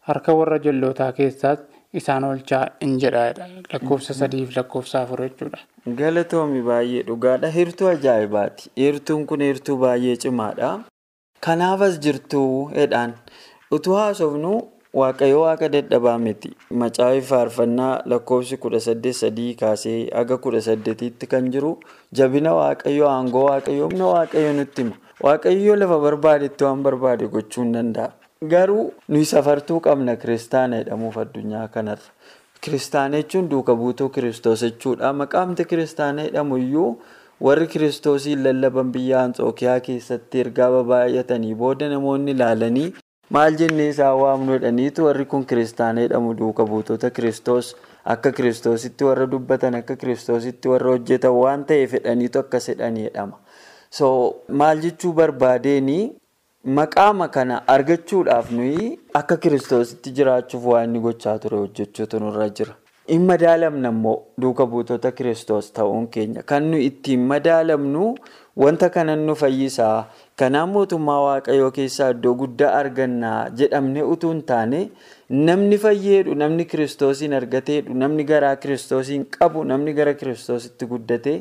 Harka 0.09 0.33
warra 0.39 0.57
jal'ootaa 0.67 1.11
keessaas 1.19 1.59
isaan 2.01 2.23
oolchaa 2.29 2.63
hin 2.83 2.95
jedhaadha 3.03 3.47
lakkoofsa 3.73 4.13
sadiif 4.21 4.55
lakkoofsa 4.57 5.01
afur 5.01 5.21
jechuudha. 5.25 5.59
Galatoomi 6.01 6.61
baay'ee 6.71 7.03
dhugaadha. 7.11 7.49
Hirtuu 7.59 7.87
ajaa'ibaati. 7.93 8.69
Hirtuun 8.83 9.25
kun 9.31 9.41
hirtuu 9.47 9.77
baay'ee 9.85 10.15
cimaadha. 10.25 10.69
Kanaaf 11.45 11.81
as 11.87 11.99
jirtu 12.05 12.41
jedhaan 12.75 13.13
utuu 13.77 13.95
haasofnu 14.01 14.51
waaqayyo 15.01 15.41
waaqa 15.45 15.69
dadhabaa 15.75 16.17
miti. 16.25 16.49
Macaafi 16.83 17.21
faarfannaa 17.31 17.91
lakkoofsi 18.13 18.57
kudha 18.65 18.79
saddeet 18.87 19.15
sadii 19.23 19.51
kaasee 19.63 19.97
haga 20.21 20.37
kudha 20.45 20.61
saddeetitti 20.69 21.27
kan 21.33 21.51
jiru 21.57 21.71
jabina 22.21 22.53
waaqayyoo 22.61 23.09
aangoo 23.15 23.45
waaqayyoo 23.49 23.89
humna 23.89 24.07
waaqayyoo 24.15 24.53
nutti 24.61 24.81
hima. 24.83 24.95
Waaqayyoo 25.27 25.75
lafa 25.83 25.99
barbaadetti 26.07 26.63
waan 26.69 26.83
barbaade 26.89 27.27
gochuu 27.35 27.63
hin 27.63 27.73
danda'a. 27.77 28.09
Garuu 28.49 28.93
nuyi 29.11 29.25
safartuu 29.29 29.79
qabna 29.85 30.15
kiristaana 30.15 30.77
jedhamuuf 30.81 31.17
addunyaa 31.23 31.67
kanarra. 31.73 32.05
Kiristaana 32.61 33.17
jechuun 33.21 33.49
duuka 33.53 33.75
buutuu 33.75 34.07
kiristoos 34.09 34.61
jechuudha. 34.63 35.11
Maqaamti 35.13 35.65
kiristaana 35.65 36.23
jedhamu 36.27 36.57
iyyuu 36.57 37.01
warri 37.47 37.67
kiristoosiin 37.73 38.43
lallaban 38.45 38.91
biyya 38.93 39.23
Anxookiyaa 39.27 39.79
keessatti 39.87 40.39
ergaa 40.45 40.69
baay'atanii 40.91 41.53
booda 41.63 41.89
namoonni 41.95 42.31
ilaalanii 42.37 42.87
maal 43.37 43.59
jennee 43.63 43.89
isaan 43.95 44.15
waamnu 44.21 44.55
jedhaniitu 44.55 45.05
warri 45.09 45.25
kun 45.25 45.45
kiristaana 45.51 46.07
jedhamu 46.07 46.33
duuka 46.43 46.65
buutota 46.71 47.09
kiristoos 47.19 47.75
akka 48.15 48.31
kiristoositti 48.39 49.03
warra 49.09 49.27
dubbatan 49.35 49.75
akka 49.81 49.95
kiristoositti 50.05 50.67
warra 50.75 50.95
hojjetan 50.95 51.35
waan 51.41 51.65
ta'eef 51.73 51.93
jedhaniitu 51.99 52.39
akkas 52.45 52.71
jedhanii 52.71 53.03
jedhama. 53.09 53.37
So 53.91 54.07
maal 54.47 54.79
jechuu 54.87 55.13
barbaadeeni. 55.13 55.99
Maqaama 56.65 57.29
kana 57.31 57.61
argachuudhaaf 57.67 58.51
nuyi 58.51 58.99
akka 59.15 59.37
kiristoositti 59.37 60.11
jiraachuuf 60.11 60.65
waan 60.65 60.89
inni 60.89 60.99
gochaa 60.99 61.37
ture 61.39 61.55
hojjechuutu 61.57 62.19
nurra 62.19 62.49
jira. 62.49 62.73
Hin 63.07 63.21
madaalamna 63.29 63.89
immoo 63.95 64.17
duuka 64.41 64.65
buutota 64.67 65.11
kiristoos 65.11 65.71
ta'uun 65.73 66.07
keenya. 66.11 66.43
Kan 66.43 66.67
nuyi 66.71 66.85
ittiin 66.89 67.19
madaalamnu 67.31 68.15
wanta 68.57 68.89
kanan 68.89 69.19
nu 69.25 69.35
fayyisaa 69.35 70.09
Kanaaf 70.39 70.69
mootummaa 70.73 71.21
waaqayyoo 71.23 71.71
keessaa 71.71 72.09
iddoo 72.11 72.33
guddaa 72.41 72.73
argannaa 72.81 73.49
jedhamne 73.61 74.03
utuu 74.03 74.29
hin 74.31 74.43
taane 74.51 74.77
namni 75.29 75.77
fayyeedhu 75.85 76.35
namni 76.41 76.65
kiristoosiin 76.73 77.33
argateedhu 77.39 77.93
namni 78.03 78.23
garaa 78.29 78.55
kiristoosiin 78.55 79.25
qabu 79.37 79.63
namni 79.71 79.93
gara 79.97 80.13
kiristoositti 80.21 80.85
guddate 80.93 81.33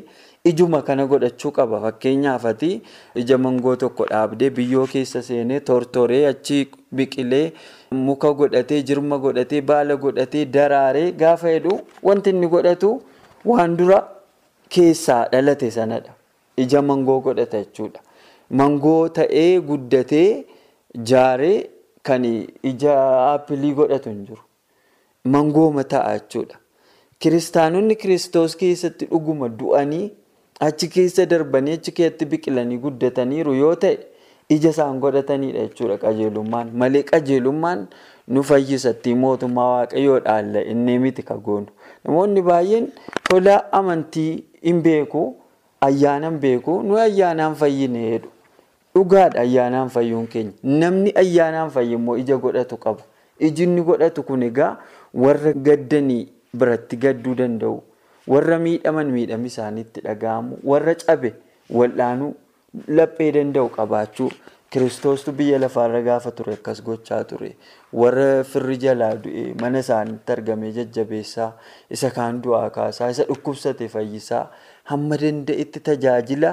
ijuma 0.43 0.81
kana 0.81 1.05
godhachuu 1.07 1.51
qaba. 1.51 1.79
Fakkeenyaafati 1.81 2.81
ija 3.15 3.37
mangoo 3.37 3.75
tokko 3.75 4.05
dhaabdee 4.11 4.49
biyyoo 4.49 4.85
keessa 4.87 5.21
seenee 5.21 5.59
tortoree 5.59 6.25
achi 6.27 6.59
biqilee 6.95 7.51
muka 7.91 8.31
godhatee 8.33 8.81
jirma 8.83 9.17
godhatee 9.17 9.61
baala 9.61 9.95
godhatee 9.95 10.45
daraaree 10.45 11.11
gaafa 11.11 11.49
jedhu 11.55 11.79
wanti 12.03 12.29
inni 12.35 12.47
godhatu 12.47 12.91
waan 13.45 13.77
dura 13.77 13.99
keessaa 14.69 15.23
dhalate 15.31 15.71
sanadha. 15.71 16.13
Ija 16.57 16.81
mangoo 16.81 17.19
godhata 17.21 17.57
jechuudha. 17.63 17.99
Mangoo 18.49 19.09
ta'ee 19.09 19.59
guddatee 19.61 20.45
jaaree 21.11 21.69
kan 22.03 22.23
ija 22.63 22.95
aappilii 23.01 23.73
godhatu 23.73 24.09
hin 24.09 24.25
jiru. 24.25 24.41
Mangooma 25.25 25.83
ta'a 25.83 26.13
jechuudha. 26.17 26.55
Kiristaanonni 27.19 27.95
kiristoos 27.95 28.55
keessatti 28.55 29.05
dhuguma 29.11 29.49
du'anii 29.59 30.05
achi 30.59 30.87
keessa 30.93 31.25
darbanii 31.25 31.73
achi 31.79 31.91
keessatti 31.91 32.25
biqilanii 32.31 32.77
guddataniiru 32.85 33.53
yoo 33.55 33.75
ta'e 33.75 33.97
ija 34.55 34.69
isaan 34.75 34.99
godhatanidha 34.99 35.59
jechuudha 35.67 35.97
qajeelummaan. 36.03 36.71
Malee 36.73 37.03
qajeelummaan 37.11 37.87
nu 38.27 38.43
fayyisatti 38.43 39.15
mootummaa 39.15 39.67
waaqayyoo 39.75 40.19
dhaalla 40.25 40.61
inni 40.71 40.99
miti 40.99 41.23
ka 41.23 41.37
goonu. 41.37 41.67
Namoonni 42.05 42.41
baay'een 42.41 42.87
tola 43.29 43.55
amantii 43.79 44.43
hin 44.63 44.81
beeku, 44.81 45.35
ayyaanaan 45.81 46.39
beeku, 46.39 46.81
nu 46.83 46.97
ayyaanaan 46.97 47.55
fayyine 47.55 48.01
jedhu. 48.09 48.29
Dhugaadha 48.95 49.39
ayyaanaan 49.41 49.89
fayyuun 49.89 50.27
keenya. 50.27 50.51
Namni 50.63 51.11
ayyaanaan 51.15 51.69
fayyimmoo 51.71 52.17
ija 52.17 52.37
godhatu 52.37 52.77
qaba. 52.77 53.01
Iji 53.39 53.63
inni 53.63 53.81
godhatu 53.81 54.23
kun 54.23 54.41
egaa 54.43 54.77
warra 55.13 55.53
gaddanii 55.53 56.27
biratti 56.57 56.97
gadduu 56.97 57.35
danda'u. 57.35 57.77
Warra 58.33 58.59
miidhaman 58.65 59.09
miidhami 59.15 59.47
isaaniitti 59.53 60.01
dhaga'amu. 60.07 60.59
Warra 60.71 60.95
cabe 61.03 61.33
wal'aanuu 61.79 62.31
laphee 62.99 63.31
danda'u 63.37 63.69
qabaachuu. 63.77 64.31
Kiristoostu 64.73 65.31
biyya 65.37 65.57
lafaarra 65.61 66.01
gaafa 66.07 66.31
ture 66.37 66.53
akkas 66.57 66.81
gochaa 66.87 67.23
ture. 67.29 67.55
Warra 68.01 68.43
firri 68.51 68.77
jalaa 68.83 69.15
du'e 69.23 69.45
mana 69.61 69.79
isaaniitti 69.85 70.31
argamee 70.35 70.69
jajjabeessaa, 70.75 71.47
isa 71.89 72.11
kaan 72.17 72.37
du'aa 72.43 72.69
kaasaa, 72.75 73.09
isa 73.15 73.25
dhukkubsate 73.29 73.87
fayyisaa, 73.95 74.43
hamma 74.91 75.17
danda'etti 75.23 75.79
tajaajila 75.89 76.51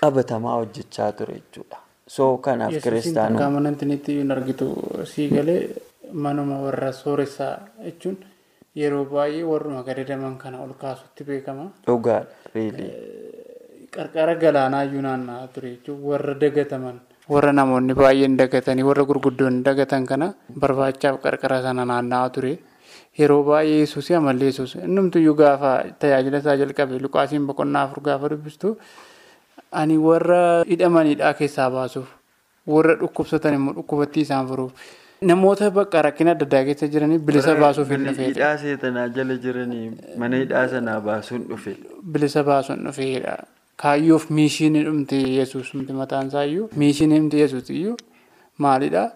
qabatamaa 0.00 0.56
hojjechaa 0.60 1.10
ture 1.20 1.34
jechuudha. 1.42 1.76
So 2.08 2.38
kanaaf 2.38 2.72
mana 3.52 3.68
intinitti 3.68 4.16
hin 4.22 4.32
argitu 4.32 4.66
sii 5.12 5.28
galee 5.28 5.60
manuma 6.12 6.62
warra 6.64 6.92
sooressaa 6.92 7.52
jechuun 7.84 8.16
yeroo 8.80 9.04
baay'ee 9.12 9.42
warruma 9.50 9.82
gadadaman 9.88 10.36
kana 10.42 10.62
ol 10.64 10.72
kaasutti 10.82 11.24
beekama. 11.28 11.64
Dhugaadha. 11.86 12.30
Reelii. 12.54 12.90
Qarqara 13.94 14.34
galaanaa 14.42 14.84
iyyuu 14.88 15.02
naanna'aa 15.06 15.46
ture 15.54 15.70
jechuun 15.74 16.00
warra 16.10 16.34
dagataman. 16.42 16.96
Warra 17.34 17.52
namoonni 17.52 17.94
baay'een 18.00 18.36
dagatanii 18.40 18.84
warra 18.88 19.04
gurguddoon 19.10 19.62
dagatan 19.68 20.06
kana 20.10 20.34
barbaachaaf 20.64 21.16
qarqara 21.24 21.62
sana 21.66 21.84
naanna'aa 21.92 22.30
ture. 22.36 22.52
Yeroo 23.18 23.42
baay'ee 23.48 23.80
yesuus 23.82 24.10
amallee 24.20 24.48
yesuus 24.52 24.74
innumtuyyuu 24.86 25.34
gaafa 25.42 25.72
tajaajila 26.04 26.38
isaa 26.44 26.56
jalqabe 26.62 26.98
luqaasiin 27.06 27.46
boqonnaa 27.50 27.82
afur 27.88 28.00
gaafa 28.08 28.28
dubbistu 28.34 28.76
ani 29.80 29.96
warra 30.06 30.42
hidhamanidhaa 30.70 31.32
keessaa 31.40 31.66
baasuuf 31.74 32.08
warra 32.74 32.94
dhukkubsatan 33.00 33.54
immoo 33.58 33.74
dhukkubatti 33.78 34.20
isaan 34.26 34.46
furuuf 34.50 34.72
namoota 35.22 35.70
bakka 35.70 36.02
rakkina 36.02 36.30
adda 36.36 36.46
addaa 36.46 36.64
keessa 36.68 36.86
jiranii 36.94 37.18
bilisa 37.18 37.54
baasuuf 37.60 37.90
hin 37.90 38.04
dhufeedha. 38.06 38.28
Hidhaa 38.32 38.56
seetanaa 38.64 39.08
jala 39.18 39.36
jiranii 39.44 39.90
mana 40.22 40.36
hidhaa 40.42 40.66
sanaa 40.74 41.00
baasuun 41.00 41.46
dhufe. 41.48 41.76
Bilisa 42.12 42.44
baasuun 42.50 42.84
dhufeedha. 42.86 43.36
Kaayyoof 43.82 44.30
miishiin 44.30 44.78
dhumte 44.84 45.16
yesuus 45.38 45.74
mataan 45.74 46.26
isaa 46.32 46.44
iyyuu 46.52 46.68
miishiin 46.76 47.10
dhumte 47.16 47.38
yesuus 47.44 47.70
iyyuu 47.70 47.96
maalidhaa? 48.58 49.10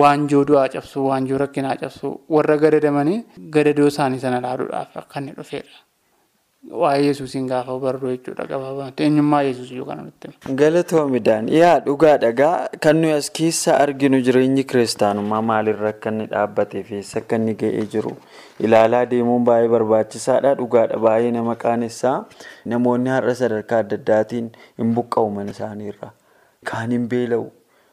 Waanjoo 0.00 0.44
du'aa 0.48 0.68
cabsuu, 0.72 1.06
waanjoo 1.08 1.38
rakkinaa 1.38 1.76
cabsuu 1.76 2.12
warra 2.34 2.56
gadadamanii 2.64 3.24
gadadoo 3.54 3.86
isaanii 3.92 4.20
sana 4.24 4.38
ilaaluudhaaf 4.38 4.96
akka 5.00 5.20
inni 5.20 5.32
dhufeedha. 5.38 5.74
Waa'ee 6.70 7.06
yesuusiin 7.06 7.46
gaafa 7.50 7.74
barruu 7.82 8.10
jechuudha 8.10 8.44
gabaabamatti 8.50 9.02
eenyummaa 9.06 9.40
yesuus 9.42 9.70
kana 9.86 10.02
nutti 10.02 10.28
hima. 10.30 10.54
Galatoomidhaan 10.60 11.48
yaa 11.54 11.80
dhugaa 11.86 12.12
dhagaa 12.24 12.68
kan 12.86 12.96
nuyi 13.02 13.12
as 13.14 13.30
keessa 13.38 13.74
arginu 13.84 14.20
jireenyi 14.28 14.64
kiristaanummaa 14.72 15.40
maalirra 15.48 15.88
akka 15.94 16.10
inni 16.14 16.26
dhaabbatee 16.34 16.82
fi 16.90 16.94
eessa 17.00 17.18
akka 17.22 17.36
inni 17.40 17.54
ga'ee 17.62 17.82
jiru 17.94 18.12
ilaalaa 18.68 19.02
deemuun 19.14 19.44
baay'ee 19.50 19.68
barbaachisaadha. 19.74 20.54
Dhugaadha 20.62 20.98
baay'ee 21.06 21.30
nama 21.38 21.56
qaanessaa 21.64 22.14
namoonni 22.74 23.10
har'a 23.16 23.34
sadarkaa 23.42 23.78
adda 23.86 23.96
addaatiin 24.02 24.50
hin 24.78 24.94
buqqa'u 25.00 25.30
mana 25.40 25.50
isaaniirra. 25.58 26.12
Kaan 26.72 26.90
hin 26.98 27.08
beela'u. 27.14 27.50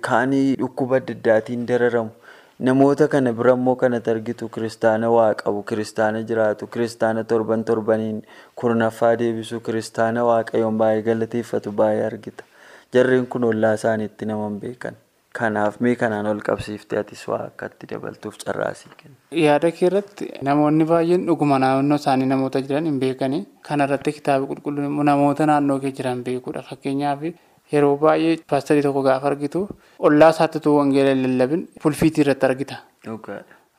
Kaanii 0.09 0.55
dhukkuba 0.61 1.01
adda 1.01 1.13
addaatiin 1.17 1.65
dararamu. 1.73 2.11
Namoota 2.59 3.07
kana 3.07 3.31
bira 3.33 3.53
immoo 3.55 3.75
kanatti 3.81 4.09
argitu 4.11 4.49
kiristaana 4.49 5.09
waa 5.09 5.33
qabu, 5.33 5.63
kiristaana 5.63 6.23
jiraatu, 6.23 6.67
kiristaana 6.67 7.23
torban 7.23 7.63
torbaniin 7.63 8.17
kurnaffaa 8.55 9.15
deebisu, 9.21 9.59
kiristaana 9.67 10.25
waaqayyoon 10.29 10.77
baay'ee 10.81 11.01
galateeffatu 11.07 11.71
baay'ee 11.71 12.05
argita. 12.11 12.43
Jarreen 12.93 13.27
kun 13.27 13.43
ollaa 13.51 13.73
isaaniitti 13.79 14.25
nama 14.25 14.49
hin 14.49 14.59
beekan. 14.59 14.95
Kanaaf 15.39 15.79
mee 15.85 15.95
kanaan 15.95 16.27
ol 16.27 16.39
qabsiiftee 16.45 16.99
atis 16.99 17.23
waa 17.31 17.39
akkatti 17.47 17.87
dabaltuuf 17.93 18.37
carraasii 18.45 18.91
kenna. 18.97 19.15
Yaada 19.45 19.71
kee 19.71 19.87
irratti 19.91 20.27
namoonni 20.47 20.85
baay'een 20.91 21.27
dhuguma 21.27 21.59
naannoo 21.63 21.99
isaanii 22.01 22.27
namoota 22.31 22.61
jiran 22.67 22.85
hin 22.91 22.99
beekani. 22.99 23.45
Kana 23.69 23.87
irratti 23.87 24.11
kitaaba 24.19 24.45
qulqulluun 24.51 25.05
namoota 25.11 25.45
naannoo 25.53 25.79
kee 25.85 25.91
jiran 26.01 26.23
beekuudha. 26.27 26.65
Fakkeenyaaf 26.71 27.23
yeroo 27.73 27.95
baay'ee 28.03 28.37
paasterii 28.49 28.81
tokko 28.87 29.01
gaafa 29.07 29.27
argitu 29.31 29.67
ollaa 30.09 30.29
isaatti 30.35 30.69
wangeela 30.79 31.09
hin 31.15 31.23
lallabin 31.27 31.61
pulfiitii 31.83 32.21
irratti 32.25 32.45
argita. 32.49 32.75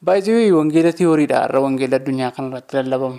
Baay'ee 0.05 0.53
wangeela 0.53 0.93
tiyooriidha 0.93 1.41
har'a 1.45 1.61
wangeela 1.67 1.97
addunyaa 2.01 2.31
kanarratti 2.37 2.77
lallabamu. 2.77 3.19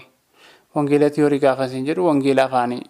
Wangeela 0.76 1.10
tiyoorii 1.10 1.40
gaafa 1.40 1.66
isin 1.70 1.86
jedhu 1.86 2.06
wangeela 2.08 2.44
afaanii. 2.50 2.84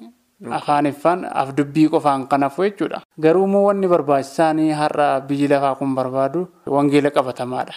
Afaaniffaan 0.58 1.26
afdubbii 1.44 1.88
qofaan 1.94 2.28
kan 2.28 2.44
hafu 2.44 2.64
jechuudha. 2.64 3.02
Garuu 3.20 3.44
immoo 3.46 3.64
wanni 3.68 3.88
barbaachisaan 3.88 4.60
har'a 4.82 5.22
biyyi 5.22 5.48
lafaa 5.48 5.76
kun 5.76 5.96
barbaadu 5.96 6.48
wangeela 6.68 7.12
qabatamaadha. 7.18 7.74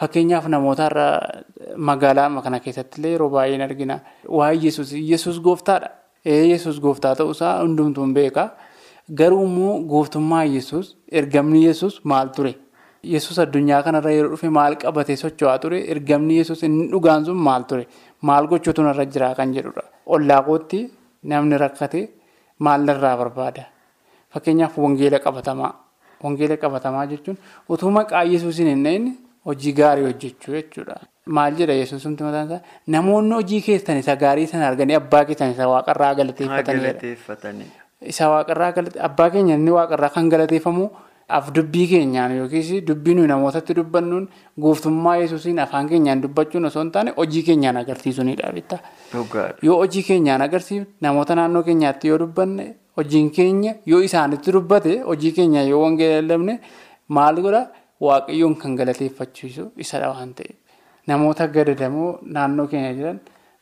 Fakkeenyaaf 0.00 0.46
namoota 0.48 0.82
har'a 0.88 1.08
magaalaa 1.76 2.42
kana 2.42 2.60
keessatti 2.60 3.00
illee 3.00 3.12
yeroo 3.16 3.28
baay'ee 3.30 3.62
argina. 3.62 4.00
Waa'ee 4.28 4.60
Yesuus 4.64 4.92
Yesuus 4.92 5.40
gooftaadha. 5.40 5.90
Yesuus 6.24 6.80
gooftaa 6.80 7.14
ta'uusaa 7.16 7.60
hundumtuu 7.62 8.04
hin 8.04 8.14
beeka. 8.14 8.50
Garuu 9.14 9.44
immoo 9.46 9.78
gooftummaa 9.90 10.44
Yesuus 10.44 10.96
ergamni 11.10 11.64
Yesuus 11.64 12.00
maal 12.04 12.28
ture? 12.36 12.54
Yesuus 13.02 13.38
addunyaa 13.44 13.82
kanarra 13.82 14.10
yeroo 14.16 14.30
dhufe 14.34 14.48
maal 14.58 14.76
qabatee 14.82 15.16
socho'aa 15.16 15.58
ture? 15.62 15.78
Ergamni 15.94 16.36
Yesuus 16.38 16.62
inni 16.62 16.88
dhugaan 16.92 17.24
sun 17.24 17.36
maal 17.48 17.64
ture? 17.70 17.86
Maal 18.22 18.46
gochuutu 18.52 18.82
narra 18.82 19.06
jira 19.06 19.34
kan 19.34 19.54
jedhudha. 19.54 19.84
Ollaa 20.06 20.42
kootti 20.42 20.80
namni 21.32 21.56
rakkate 21.64 22.00
maal 22.58 22.88
irraa 22.94 23.16
barbaada? 23.22 23.64
Fakkeenyaaf 24.34 24.76
wangeela 24.78 25.18
qabatamaa. 25.26 25.72
Wangeela 26.24 26.56
qabatamaa 26.56 27.06
jechuun 27.14 27.38
utuu 27.68 27.90
maqaa 27.90 28.24
Yesuusiin 28.34 28.68
hin 28.74 28.84
dhayne 28.84 29.12
hojii 29.46 29.72
gaarii 29.72 30.04
hojjechuu 30.10 30.54
jechuudha. 30.54 30.96
Maal 31.26 31.54
jedha 31.56 31.72
Yesuus 31.80 32.04
humti 32.04 32.22
mataan 32.24 32.46
isaa? 32.50 32.60
Namoonni 32.86 33.34
hojii 33.40 33.62
keessan 33.62 33.96
isa 34.04 34.16
gaarii 34.16 34.46
sana 34.46 34.66
arganii 34.68 34.96
abbaa 35.00 35.24
keessan 35.24 35.50
isa 35.56 35.68
waaqarraa 35.68 36.14
galateeffatanidha. 36.14 37.87
Isa 38.02 38.28
waaqarraa 38.30 38.72
abbaa 39.08 39.30
keenya 39.30 39.54
inni 39.58 39.70
waaqarraa 39.74 40.10
kan 40.14 40.28
galateeffamu 40.30 40.88
afdubbii 41.38 41.86
keenyaan 41.92 42.32
yookiis 42.38 42.68
dubbii 42.88 43.14
nuyi 43.14 43.26
namootatti 43.28 43.74
dubbannuun 43.78 44.28
gooftummaa 44.64 45.16
yesuusiin 45.22 45.58
afaan 45.64 45.88
keenyaan 45.88 46.22
dubbachuun 46.22 46.64
osoo 46.68 46.82
hin 46.82 46.90
taane 46.94 47.10
hojii 47.16 47.42
keenyaan 47.48 47.76
agarsiisuunidha 47.82 48.52
bitta. 48.54 48.78
Yoo 49.62 49.76
hojii 49.82 50.02
keenyaan 50.10 50.42
agarsiifne 50.46 50.86
namoota 51.06 51.34
naannoo 51.40 51.62
keenyaatti 51.66 52.08
yoo 52.12 52.18
dubbanne 52.22 52.68
hojiin 52.96 53.30
keenya 53.30 53.74
yoo 53.86 54.00
isaanitti 54.08 54.52
dubbate 54.58 55.00
hojii 55.08 55.32
keenya 55.40 55.62
yoo 55.72 55.82
wangeela 55.82 56.20
lallabne 56.22 56.60
maal 57.08 57.42
godha 57.42 57.66
waaqayyoon 58.06 58.54
kan 58.62 58.76
galateeffachiisu 58.76 59.72
isadha 59.76 60.08
waan 60.14 60.32
ta'eef. 60.34 60.56
Namoota 61.06 61.46
gadadamoo 61.48 62.18
naannoo 62.22 62.66
keenya 62.66 62.94
jiran. 62.94 63.18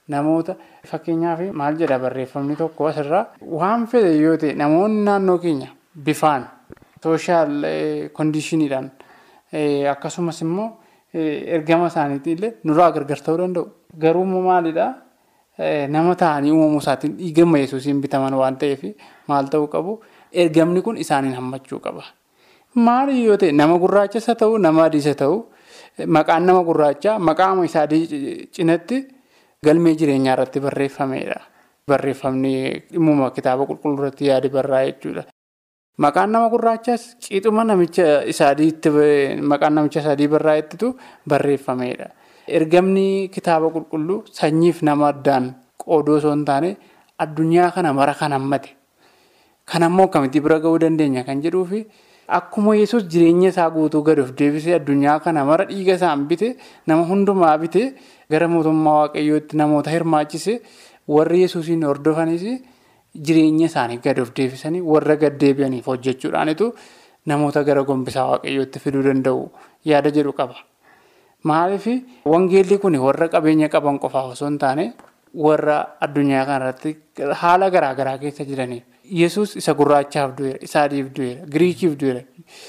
Namoota 0.08 0.54
fakkeenyaaf 0.86 1.40
maal 1.52 1.76
jedha 1.78 1.98
barreeffamni 1.98 2.56
tokko 2.56 2.86
asirraa 2.88 3.24
waan 3.60 3.86
fedhe 3.86 4.12
yoo 4.22 4.36
ta'e 4.36 4.54
namoonni 4.54 5.02
naannoo 5.04 5.38
keenya 5.38 5.68
bifaan 6.04 6.44
sooshaal 7.02 7.50
kondiishiniidhaan 8.12 8.90
akkasumas 9.92 10.40
immoo 10.42 10.68
ergama 11.56 11.86
isaaniitiin 11.92 12.36
illee 12.38 12.52
nurraa 12.64 12.90
gargar 12.92 13.18
ta'uu 13.24 13.38
danda'u. 13.38 13.66
Garuu 13.98 14.24
maalidhaa 14.26 14.94
nama 15.88 16.14
ta'anii 16.14 16.50
uumamuu 16.52 16.78
isaatiin 16.84 17.16
dhiigamma 17.18 17.58
yesuusiin 17.58 18.00
bitaman 18.02 18.34
waan 18.34 18.56
ta'eef 18.56 18.82
maal 19.28 19.46
ta'uu 19.50 19.66
qabu 19.74 20.00
ergamni 20.32 20.82
kun 20.82 20.96
isaaniin 20.96 21.34
hammachuu 21.34 21.78
qaba. 21.80 22.02
maali 22.74 23.24
yoo 23.24 23.36
ta'e 23.36 23.52
nama 23.52 23.78
gurraachas 23.78 24.26
haa 24.28 24.34
ta'u 24.40 24.58
nama 24.58 24.84
adiis 24.84 25.06
haa 25.06 25.14
ta'u 25.14 25.36
maqaan 26.06 26.46
nama 26.46 26.62
gurraachaa 26.64 27.18
maqaama 27.18 27.64
isaa 27.64 27.86
cinatti 28.56 28.98
galmee 29.66 29.94
jireenyaa 30.00 30.34
irratti 30.36 30.60
barreeffamedha. 30.66 31.38
Barreeffamni 31.90 32.52
dhimmuma 32.92 33.30
kitaaba 33.36 33.66
qulqulluu 33.70 33.98
irratti 34.00 34.24
yaade 34.30 34.48
barraa'e 34.56 34.86
jechuudha. 34.92 35.24
Maqaan 36.04 36.30
nama 36.32 36.48
gurraachaas 36.52 37.02
qiixuma 37.24 37.64
namicha 37.64 38.06
isaadiitti 38.32 38.90
maqaan 39.52 39.74
namicha 39.78 40.00
isaadii 40.04 40.28
barraa'ettitu 40.34 40.86
barreeffamedha. 41.28 42.08
Ergamni 42.58 43.28
kitaaba 43.34 43.70
qulqulluu 43.76 44.18
sanyiif 44.38 44.82
nama 44.82 45.08
addaan 45.12 45.54
qoodoo 45.84 46.16
osoo 46.18 46.32
hin 46.34 46.44
taane 46.50 46.76
addunyaa 47.18 47.70
kana 47.74 47.92
mara 47.92 48.14
kan 48.14 48.32
hammate. 48.36 48.70
Kan 49.70 49.82
ammoo 49.82 50.06
akkamitti 50.06 50.40
bira 50.40 50.58
ga'uu 50.60 50.78
dandeenya 50.78 51.24
kan 51.24 51.40
jedhuufi 51.42 51.80
akkuma 52.28 52.74
yesus 52.76 53.04
jireenya 53.12 53.48
isaa 53.52 53.70
guutuu 53.70 54.02
gad 54.02 54.18
of 54.18 54.30
deebisee 54.38 54.74
addunyaa 54.78 55.18
kana 55.24 55.44
mara 55.44 55.64
dhiiga 55.70 55.94
isaan 55.98 56.26
bite 56.30 56.56
nama 56.86 57.02
hundumaa 57.10 57.56
bite 57.62 57.82
gara 58.30 58.48
mootummaa 58.54 58.94
waaqayyootti 59.00 59.56
namoota 59.60 59.90
hirmaachise 59.94 60.60
warri 61.16 61.42
yesuusiin 61.44 61.84
hordofanis 61.88 62.44
jireenya 63.26 63.66
isaanii 63.70 63.98
gad 64.06 64.18
of 64.24 64.32
deebisanii 64.38 64.80
warra 64.92 65.16
gad 65.22 65.38
deebi'aniif 65.42 65.86
hojjechuudhaanitu 65.92 66.72
namoota 67.32 67.62
gara 67.68 67.82
gombisaa 67.90 68.26
waaqayyootti 68.32 68.78
fiduu 68.86 69.02
danda'u 69.08 69.50
yaada 69.90 70.10
jedhu 70.16 70.32
qaba. 70.40 70.56
Maaliif 71.48 71.86
wangeelli 72.32 72.78
kun 72.82 72.94
warra 73.06 73.28
qabeenya 73.28 73.68
qaban 73.74 73.98
qofaaf 74.02 74.32
osoo 74.34 74.48
hin 74.48 74.58
taane 74.58 74.84
warra 75.46 75.76
addunyaa 76.04 76.44
kanarratti 76.48 76.96
haala 77.42 77.70
garaagaraa 77.70 78.18
keessa 78.18 78.44
jiraniif. 78.50 78.82
Yesus 79.10 79.56
isa 79.56 79.72
gurraachaaf 79.74 80.36
du'eera, 80.38 80.58
isa 80.62 80.82
adiif 80.86 81.10
du'eera, 81.16 81.46
giriikiif 81.46 81.96
du'eera, 82.00 82.22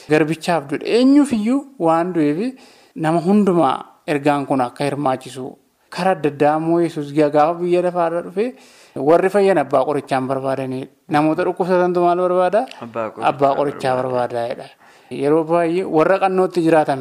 garbichaaf 0.10 0.68
du'eera. 0.70 0.86
Eenyuufiyyuu 0.98 1.60
waan 1.80 2.14
du'eef 2.14 2.54
nama 2.96 3.20
hundumaa 3.22 3.76
ergaan 4.08 4.46
kun 4.46 4.62
akka 4.62 4.84
hirmaachisu 4.86 5.46
karaa 5.90 6.16
adda 6.18 6.30
addaa 6.30 6.58
immoo 6.60 6.80
Yesus 6.82 7.14
gaafa 7.14 7.54
biyya 7.60 7.82
lafaarra 7.82 8.22
dhufee 8.26 8.56
warri 8.96 9.30
fayyan 9.30 9.58
abbaa 9.58 9.84
qorichaan 9.90 10.28
barbaadanidha. 10.28 10.88
Namoota 11.10 11.44
dhukkubsatantu 11.48 12.00
maal 12.06 12.18
barbaada? 12.26 12.62
Abbaa 12.82 13.56
qorichaa 13.60 13.96
barbaadaadha. 14.00 14.66
Yeroo 15.12 15.44
baay'ee 15.44 15.84
warra 15.98 16.20
qannootti 16.20 16.62
jiraatan 16.66 17.00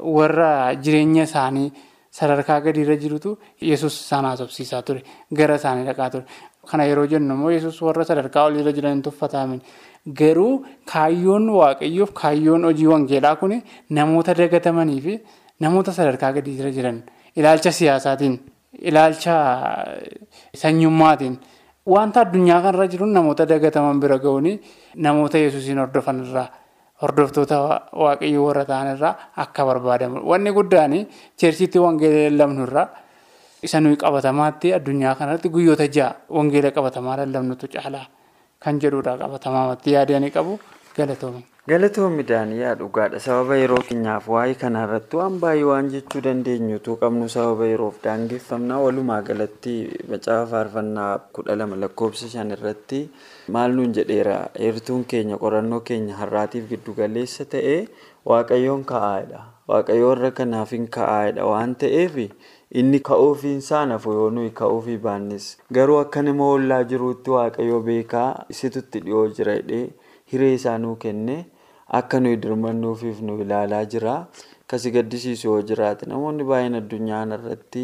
warra 0.00 0.74
jireenya 0.84 1.24
isaanii 1.28 1.72
sadarkaa 2.10 2.60
gadiirra 2.60 2.96
jirutu 2.96 3.38
Yesus 3.60 3.94
isaan 4.04 4.24
haasofsiisaa 4.24 4.82
ture. 4.82 5.02
Gara 5.32 5.54
isaanii 5.56 5.84
dhaqaa 5.88 6.10
ture. 6.10 6.24
Kana 6.68 6.84
yeroo 6.84 7.06
jennu 7.06 7.34
immoo 7.34 7.50
Yesus 7.50 7.80
warra 7.82 8.04
sadarkaa 8.04 8.44
oliirra 8.48 8.72
jiran 8.72 9.02
tuffataamin. 9.02 9.60
Garuu 10.20 10.64
kaayyoon 10.92 11.48
waaqayyoof 11.60 12.12
kaayyoon 12.22 12.64
hojii 12.68 12.86
wangeelaa 12.92 13.36
kun 13.36 13.62
namoota 13.90 14.34
dagatamanii 14.34 15.00
fi 15.00 15.20
namoota 15.60 15.92
sadarkaa 15.92 16.32
gadiirra 16.32 16.70
jiran 16.76 17.02
ilaalcha 17.36 17.72
siyaasaatiin 17.72 18.38
ilaalcha 18.90 19.34
sanyummaatiin 20.62 21.38
wanta 21.86 22.20
addunyaa 22.24 22.60
kanarra 22.62 22.86
jiruun 22.92 23.12
namoota 23.12 23.46
dagataman 23.48 24.00
bira 24.00 24.18
ga'uun 24.18 24.48
namoota 24.96 25.38
yesuusiin 25.38 25.78
hordofan 25.78 26.24
irraa 26.24 26.48
hordoftoota 27.02 27.58
waaqayyoo 28.04 28.46
warra 28.46 28.64
ta'an 28.64 28.88
irraa 28.96 29.14
akka 29.36 29.64
barbaadamu. 29.68 30.20
Wanni 30.30 30.52
guddaan 30.52 30.92
cheersiitti 31.40 31.78
wangeela 31.78 32.28
lallabnu 32.30 32.62
irraa 32.68 32.86
isa 33.62 33.80
nuyi 33.80 33.96
qabatamaatti 34.02 34.72
addunyaa 34.78 35.14
kanarratti 35.20 35.48
guyyoota 35.54 35.86
ja'a 35.96 36.14
wangeela 36.38 36.70
qabatamaa 36.76 37.16
lallabnutu 37.22 37.68
caalaa 37.74 38.06
kan 38.64 38.80
jedhudha 38.82 39.16
qabatamaatti 39.22 39.92
yaadanii 39.96 40.30
qabu 40.36 40.58
galatoomne. 40.96 41.44
Galatoomii 41.70 42.24
Daaniyaa 42.28 42.74
dhugaadha. 42.78 43.18
Sababa 43.20 43.56
yeroo 43.60 43.80
keenyaaf 43.88 44.26
waa'ee 44.34 44.54
kanarratti 44.62 45.16
waan 45.16 45.36
baay'ee 45.42 45.64
waan 45.68 45.90
jechuu 45.92 46.22
dandeenyutu 46.24 46.96
qabnu 47.02 47.28
sababa 47.34 47.66
yeroof 47.70 48.00
daangeffamnaa 48.04 48.78
walumaa 48.84 49.20
galatti 49.28 49.74
macaafa 50.10 50.46
faarfannaa 50.52 51.12
kudha 51.36 51.56
lama 51.60 51.76
lakkoofsa 51.82 52.28
shan 52.32 52.50
irratti 52.56 53.00
maal 53.56 53.72
nuun 53.76 53.92
jedheera 53.98 54.38
heertuun 54.58 55.04
keenya 55.12 55.38
qorannoo 55.44 55.80
keenya 55.90 56.16
har'aatiif 56.22 56.66
giddugaleessa 56.72 57.44
ta'ee 57.54 57.78
waaqayyoon 58.32 58.84
ka'aadha. 58.92 59.40
Waaqayyoon 59.68 60.18
irra 60.18 60.30
kanaaf 60.40 60.72
hin 60.76 60.88
ka'aadha 60.98 61.44
waan 61.52 61.76
ta'eef 61.84 62.16
inni 62.70 63.00
ka'uufiinsaa 63.08 63.84
nafu 63.92 64.12
yoo 64.18 64.30
nuyi 64.30 64.50
ka'uufii 64.60 64.98
baannes 65.06 65.46
garuu 65.78 65.98
akka 66.02 66.22
nama 66.22 66.44
ollaa 66.56 66.82
jiruutti 66.92 67.30
waaqayyoo 67.36 67.80
beekaa 67.88 68.28
isitutti 68.54 69.00
dhiyoo 69.06 69.26
jira 69.38 69.54
jedhee 69.60 69.86
hiree 70.32 70.52
isaa 70.54 70.78
nuu 70.78 70.96
kenne. 70.96 71.38
Akka 71.98 72.20
nuyi 72.20 72.36
dirmannuufiif 72.42 73.20
nu 73.26 73.34
ilaalaa 73.42 73.84
jira. 73.84 74.12
Kasi 74.66 74.90
gaddisiisu 74.94 75.48
yoo 75.48 75.62
jiraate 75.70 76.06
namoonni 76.06 76.44
baay'een 76.50 76.74
addunyaa 76.80 77.22
irratti 77.36 77.82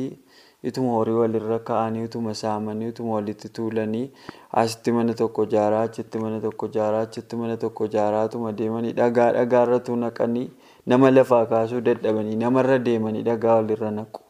ituma 0.70 0.92
horii 0.98 1.14
walirra 1.20 1.58
ka'anii 1.70 2.04
utuma 2.08 2.34
saamanii 2.40 2.88
utuma 2.92 3.14
walitti 3.16 3.48
tuulanii 3.58 4.04
asitti 4.62 4.92
mana 4.98 5.14
tokko 5.22 5.44
ijaaraa 5.48 5.82
achitti 5.88 6.18
mana 6.22 6.38
tokko 6.44 6.66
ijaaraa 6.70 7.00
achitti 7.08 7.36
mana 7.40 7.56
tokko 7.64 7.84
ijaaraatuma 7.90 8.52
deemanii 8.60 8.92
dhagaa 9.00 9.32
dhagaarratu 9.38 9.96
naqanii 10.04 10.46
nama 10.86 11.10
lafaa 11.16 11.42
kaasuu 11.54 11.80
dadhabanii 11.90 12.36
namarra 12.44 12.78
deemanii 12.78 13.22
dhagaa 13.30 13.56
walirra 13.60 13.90
naqu. 13.98 14.20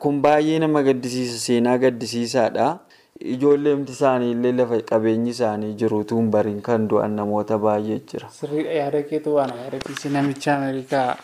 Kun 0.00 0.22
baay'ee 0.22 0.58
nama 0.60 0.82
gaddisiisa 0.82 1.38
seenaa 1.38 1.76
gaddisiisaadha. 1.78 2.78
Ijoolleemti 3.20 3.92
isaanii 3.92 4.30
illee 4.32 4.52
lafa 4.52 4.80
qabeenyi 4.90 5.30
isaanii 5.30 5.74
jiruutu 5.80 6.16
hin 6.16 6.30
bariin 6.30 6.62
kan 6.62 6.88
du'an 6.88 7.12
namoota 7.16 7.58
baay'ee 7.58 7.98
jira. 8.12 8.28
Sirriidha 8.32 8.72
yaada 8.78 9.02
keetu 9.02 9.34
waan 9.34 9.52
yaadachiise 9.58 10.08
namicha 10.10 10.56
Ameerikaa 10.56 11.16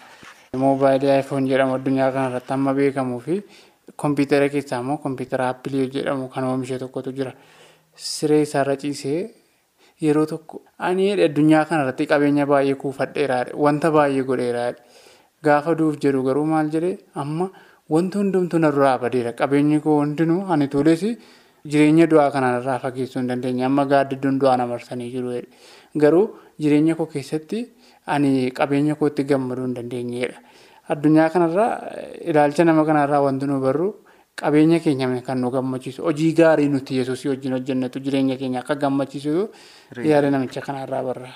moobaayilii 0.56 1.10
aayifoon 1.14 1.48
jedhamu 1.48 1.74
addunyaa 1.78 2.10
kanarratti 2.12 2.52
amma 2.52 2.74
beekamuu 2.74 3.20
fi 3.20 3.40
kompiitara 3.96 4.48
keessaa 4.48 4.80
immoo 4.84 4.96
kompiitara 5.06 5.46
aappilii 5.48 5.88
jedhamu 5.96 6.28
kan 6.28 6.44
oomishe 6.44 6.78
tokkotu 6.78 7.12
jira. 7.12 7.32
Siree 7.96 8.42
isaarra 8.42 8.76
ciisee 8.76 9.30
yeroo 10.02 10.26
tokko 10.26 10.60
ani 10.78 11.10
addunyaa 11.28 11.64
kanarratti 11.64 12.06
qabeenya 12.12 12.46
baay'ee 12.46 12.74
kuufadheeraadha. 12.84 13.56
Wanta 13.56 13.90
baay'ee 13.90 14.22
godheeraadha. 14.22 14.80
Gaafa 15.42 15.74
duuf 15.78 15.96
jedhu 16.04 16.22
garuu 16.22 16.44
maal 16.46 16.70
jedhee 16.76 16.98
amma 17.14 17.50
wanti 17.88 18.18
hundumtuu 18.18 18.58
na 18.58 18.70
duraa 18.70 18.98
badeera. 18.98 19.32
Qabeenyi 19.32 19.80
koo 19.80 19.98
hundinuu 20.00 20.46
ani 20.52 20.68
tuules. 20.68 21.04
Jireenya 21.68 22.06
du'aa 22.06 22.30
kanarraa 22.30 22.78
fageessuu 22.78 23.18
hin 23.20 23.28
dandeenye 23.28 23.64
amma 23.64 23.84
gaaddidduun 23.86 24.38
du'aa 24.40 24.56
namarsanii 24.56 25.10
jiru. 25.12 25.32
Garuu 25.96 26.26
jireenya 26.60 26.94
koo 26.94 27.06
keessatti 27.06 27.64
ani 28.06 28.50
qabeenya 28.58 28.94
kootti 28.94 29.24
gammaduu 29.24 29.64
hin 29.66 29.74
dandeenyedha. 29.78 30.38
Addunyaa 30.88 31.28
kanarraa 31.30 31.72
ilaalcha 32.24 32.64
nama 32.64 32.84
kanarraa 32.84 33.20
wanti 33.20 33.46
nu 33.50 33.58
barru 33.60 33.88
qabeenya 34.36 34.78
keenya 34.80 35.08
kan 35.26 35.38
nu 35.40 35.50
gammachiisu 35.50 36.02
hojii 36.06 36.32
gaarii 36.32 36.68
nuti 36.68 36.96
yesuusii 36.96 37.28
wajjin 37.34 37.52
hojjennetu 37.52 38.00
jireenya 38.00 38.36
keenya 38.36 38.60
akka 38.62 38.74
gammachiisu 38.76 39.48
yaada 40.04 40.30
namicha 40.30 40.60
kanarraa 40.60 41.02
barra. 41.02 41.28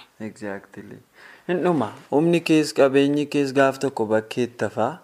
Hindhuma 1.48 1.92
humni 2.10 2.40
kees 2.40 2.72
qabeenyi 2.72 3.26
kees 3.26 3.52
gaaf 3.52 3.78
tokko 3.78 4.06
bakkeetti 4.06 4.64
hafaa 4.64 5.00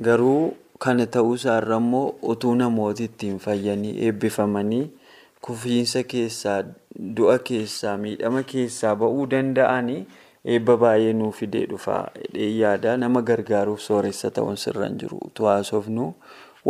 garuu. 0.00 0.56
Kana 0.82 1.06
ta'uusaarra 1.14 1.76
immoo 1.82 2.06
utuu 2.32 2.54
namooti 2.60 3.04
ittiin 3.08 3.38
fayyanii 3.44 3.92
eebbifamanii 4.06 4.84
kufiinsa 5.46 6.02
keessaa 6.12 6.56
du'a 7.18 7.36
keessaa 7.50 7.96
miidhama 8.04 8.42
keessaa 8.52 8.94
ba'uu 9.02 9.26
danda'anii 9.34 10.00
eebba 10.54 10.76
baay'ee 10.84 11.12
nuu 11.18 11.30
fidee 11.40 11.62
dhufaa 11.72 12.00
hidhee 12.22 12.48
yaada 12.62 12.96
nama 13.02 13.22
gargaaruuf 13.28 13.84
sooressa 13.88 14.30
ta'uun 14.38 14.58
sirra 14.64 14.88
hin 14.88 14.98
jiru 15.04 15.20
utuu 15.28 15.46
haasofnu 15.50 16.08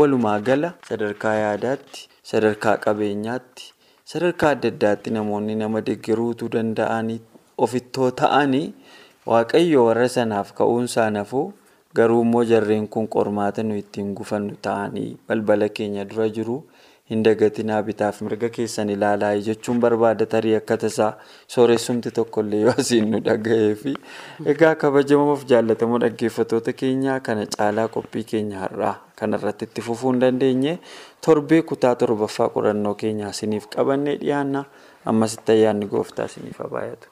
walumaa 0.00 0.36
gala 0.50 0.72
sadarkaa 0.90 1.34
yaadaatti 1.38 2.04
sadarkaa 2.32 2.76
qabeenyaatti 2.86 3.72
sadarkaa 4.14 4.52
adda 4.58 4.74
addaatti 4.74 5.16
namoonni 5.18 5.56
nama 5.64 5.84
deeggaruu 5.88 6.28
utuu 6.36 6.50
danda'anii 6.58 7.18
ofittoo 7.68 8.10
ta'anii 8.22 8.64
waaqayyo 9.32 9.88
warra 9.88 10.08
sanaaf 10.18 10.52
ka'uunsaa 10.60 11.10
nafuu. 11.18 11.48
Garuu 11.96 12.22
immoo 12.24 12.44
jarreen 12.50 12.88
kun 12.88 13.08
qormaata 13.14 13.62
nu 13.62 13.74
ittiin 13.82 14.14
gufannu 14.18 14.54
ta'anii 14.66 15.10
balbala 15.28 15.68
keenya 15.78 16.04
dura 16.12 16.28
jiru 16.38 16.54
hin 17.12 17.22
dagatinaa 17.26 17.80
bitaaf 17.88 18.20
mirga 18.26 18.48
keessan 18.54 18.88
ilaalaa 18.94 19.32
jechuun 19.48 19.80
barbaada 19.84 20.26
tarii 20.34 20.54
akka 20.60 20.76
tasaa 20.84 21.10
sooressumti 21.54 22.10
tokkollee 22.18 22.60
yoo 22.62 22.74
asiin 22.84 23.10
nu 23.14 23.20
dhaga'eefi. 23.26 23.92
Egaa 24.54 24.72
kabajamoof 24.84 25.44
jaallatamoo 25.52 26.00
dhaggeeffattoota 26.06 26.72
keenyaa 26.84 27.20
kana 27.28 27.44
caalaa 27.58 27.88
qophii 27.98 28.24
keenya 28.34 28.62
har'aa 28.64 28.94
kanarratti 29.22 29.68
itti 29.70 29.84
fufuu 29.90 30.12
hin 30.14 30.20
dandeenye 30.26 30.78
torbee 31.26 31.62
kutaa 31.72 31.94
torbaffaa 32.04 32.48
qorannoo 32.58 32.94
keenyaa 33.04 33.34
isiniif 33.36 33.68
qabannee 33.76 34.16
dhiyaanna 34.24 34.64
ammasitti 35.12 35.52
ayyaanni 35.58 35.92
gooftaa 35.96 36.30
isiniif 36.32 36.58
haa 36.64 36.72
baay'atu. 36.76 37.11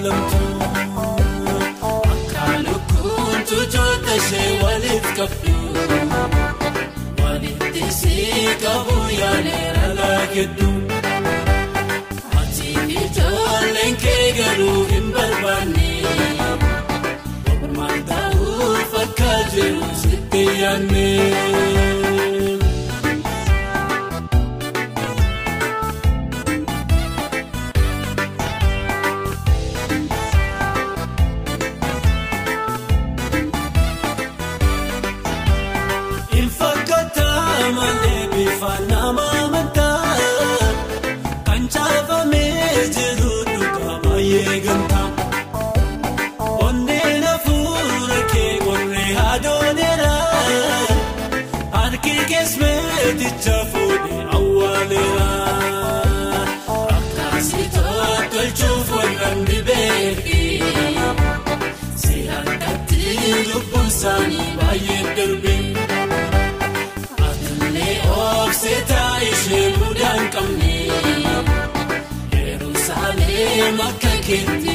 Madaalamtu. 0.00 0.40
Akka 2.12 2.46
lukkuun 2.66 3.40
tujoota 3.48 4.14
ishee 4.16 4.50
waliif 4.62 5.06
qabdu 5.16 5.54
walitti 7.22 7.84
sii 7.98 8.46
qabu 8.62 8.96
yaaleera 9.20 9.86
laakeddu. 9.98 10.68
Ati 12.40 12.68
ijoolleen 13.00 13.96
kee 14.02 14.32
garuu 14.38 14.84
hin 14.92 15.06
barbaanne. 15.16 15.88
Maal 17.76 17.98
ta'uuf 18.12 18.94
akka 19.04 19.32
jiru 19.54 19.88
sitti 20.02 20.44
yaadne. 20.62 21.06
Harki 51.96 52.14
keessumeticha 52.30 53.56
fuudhee 53.72 54.22
awwaaleera. 54.36 55.28
Akkasitoo 56.96 58.16
tolchuuf 58.32 58.90
warraan 58.96 59.40
dhibeefi 59.46 60.40
seeraan 62.04 62.50
dhatti 62.62 63.00
lubbuun 63.52 63.86
isaanii 63.92 64.48
baay'ee 64.58 65.02
darbe. 65.16 65.54
Atilee 67.28 67.96
oofseetaa 68.18 69.16
ishee 69.30 69.66
mudaan 69.78 70.28
qabne 70.34 70.74
Yerusaalem 72.46 73.80
akka 73.88 74.12
keetti 74.26 74.74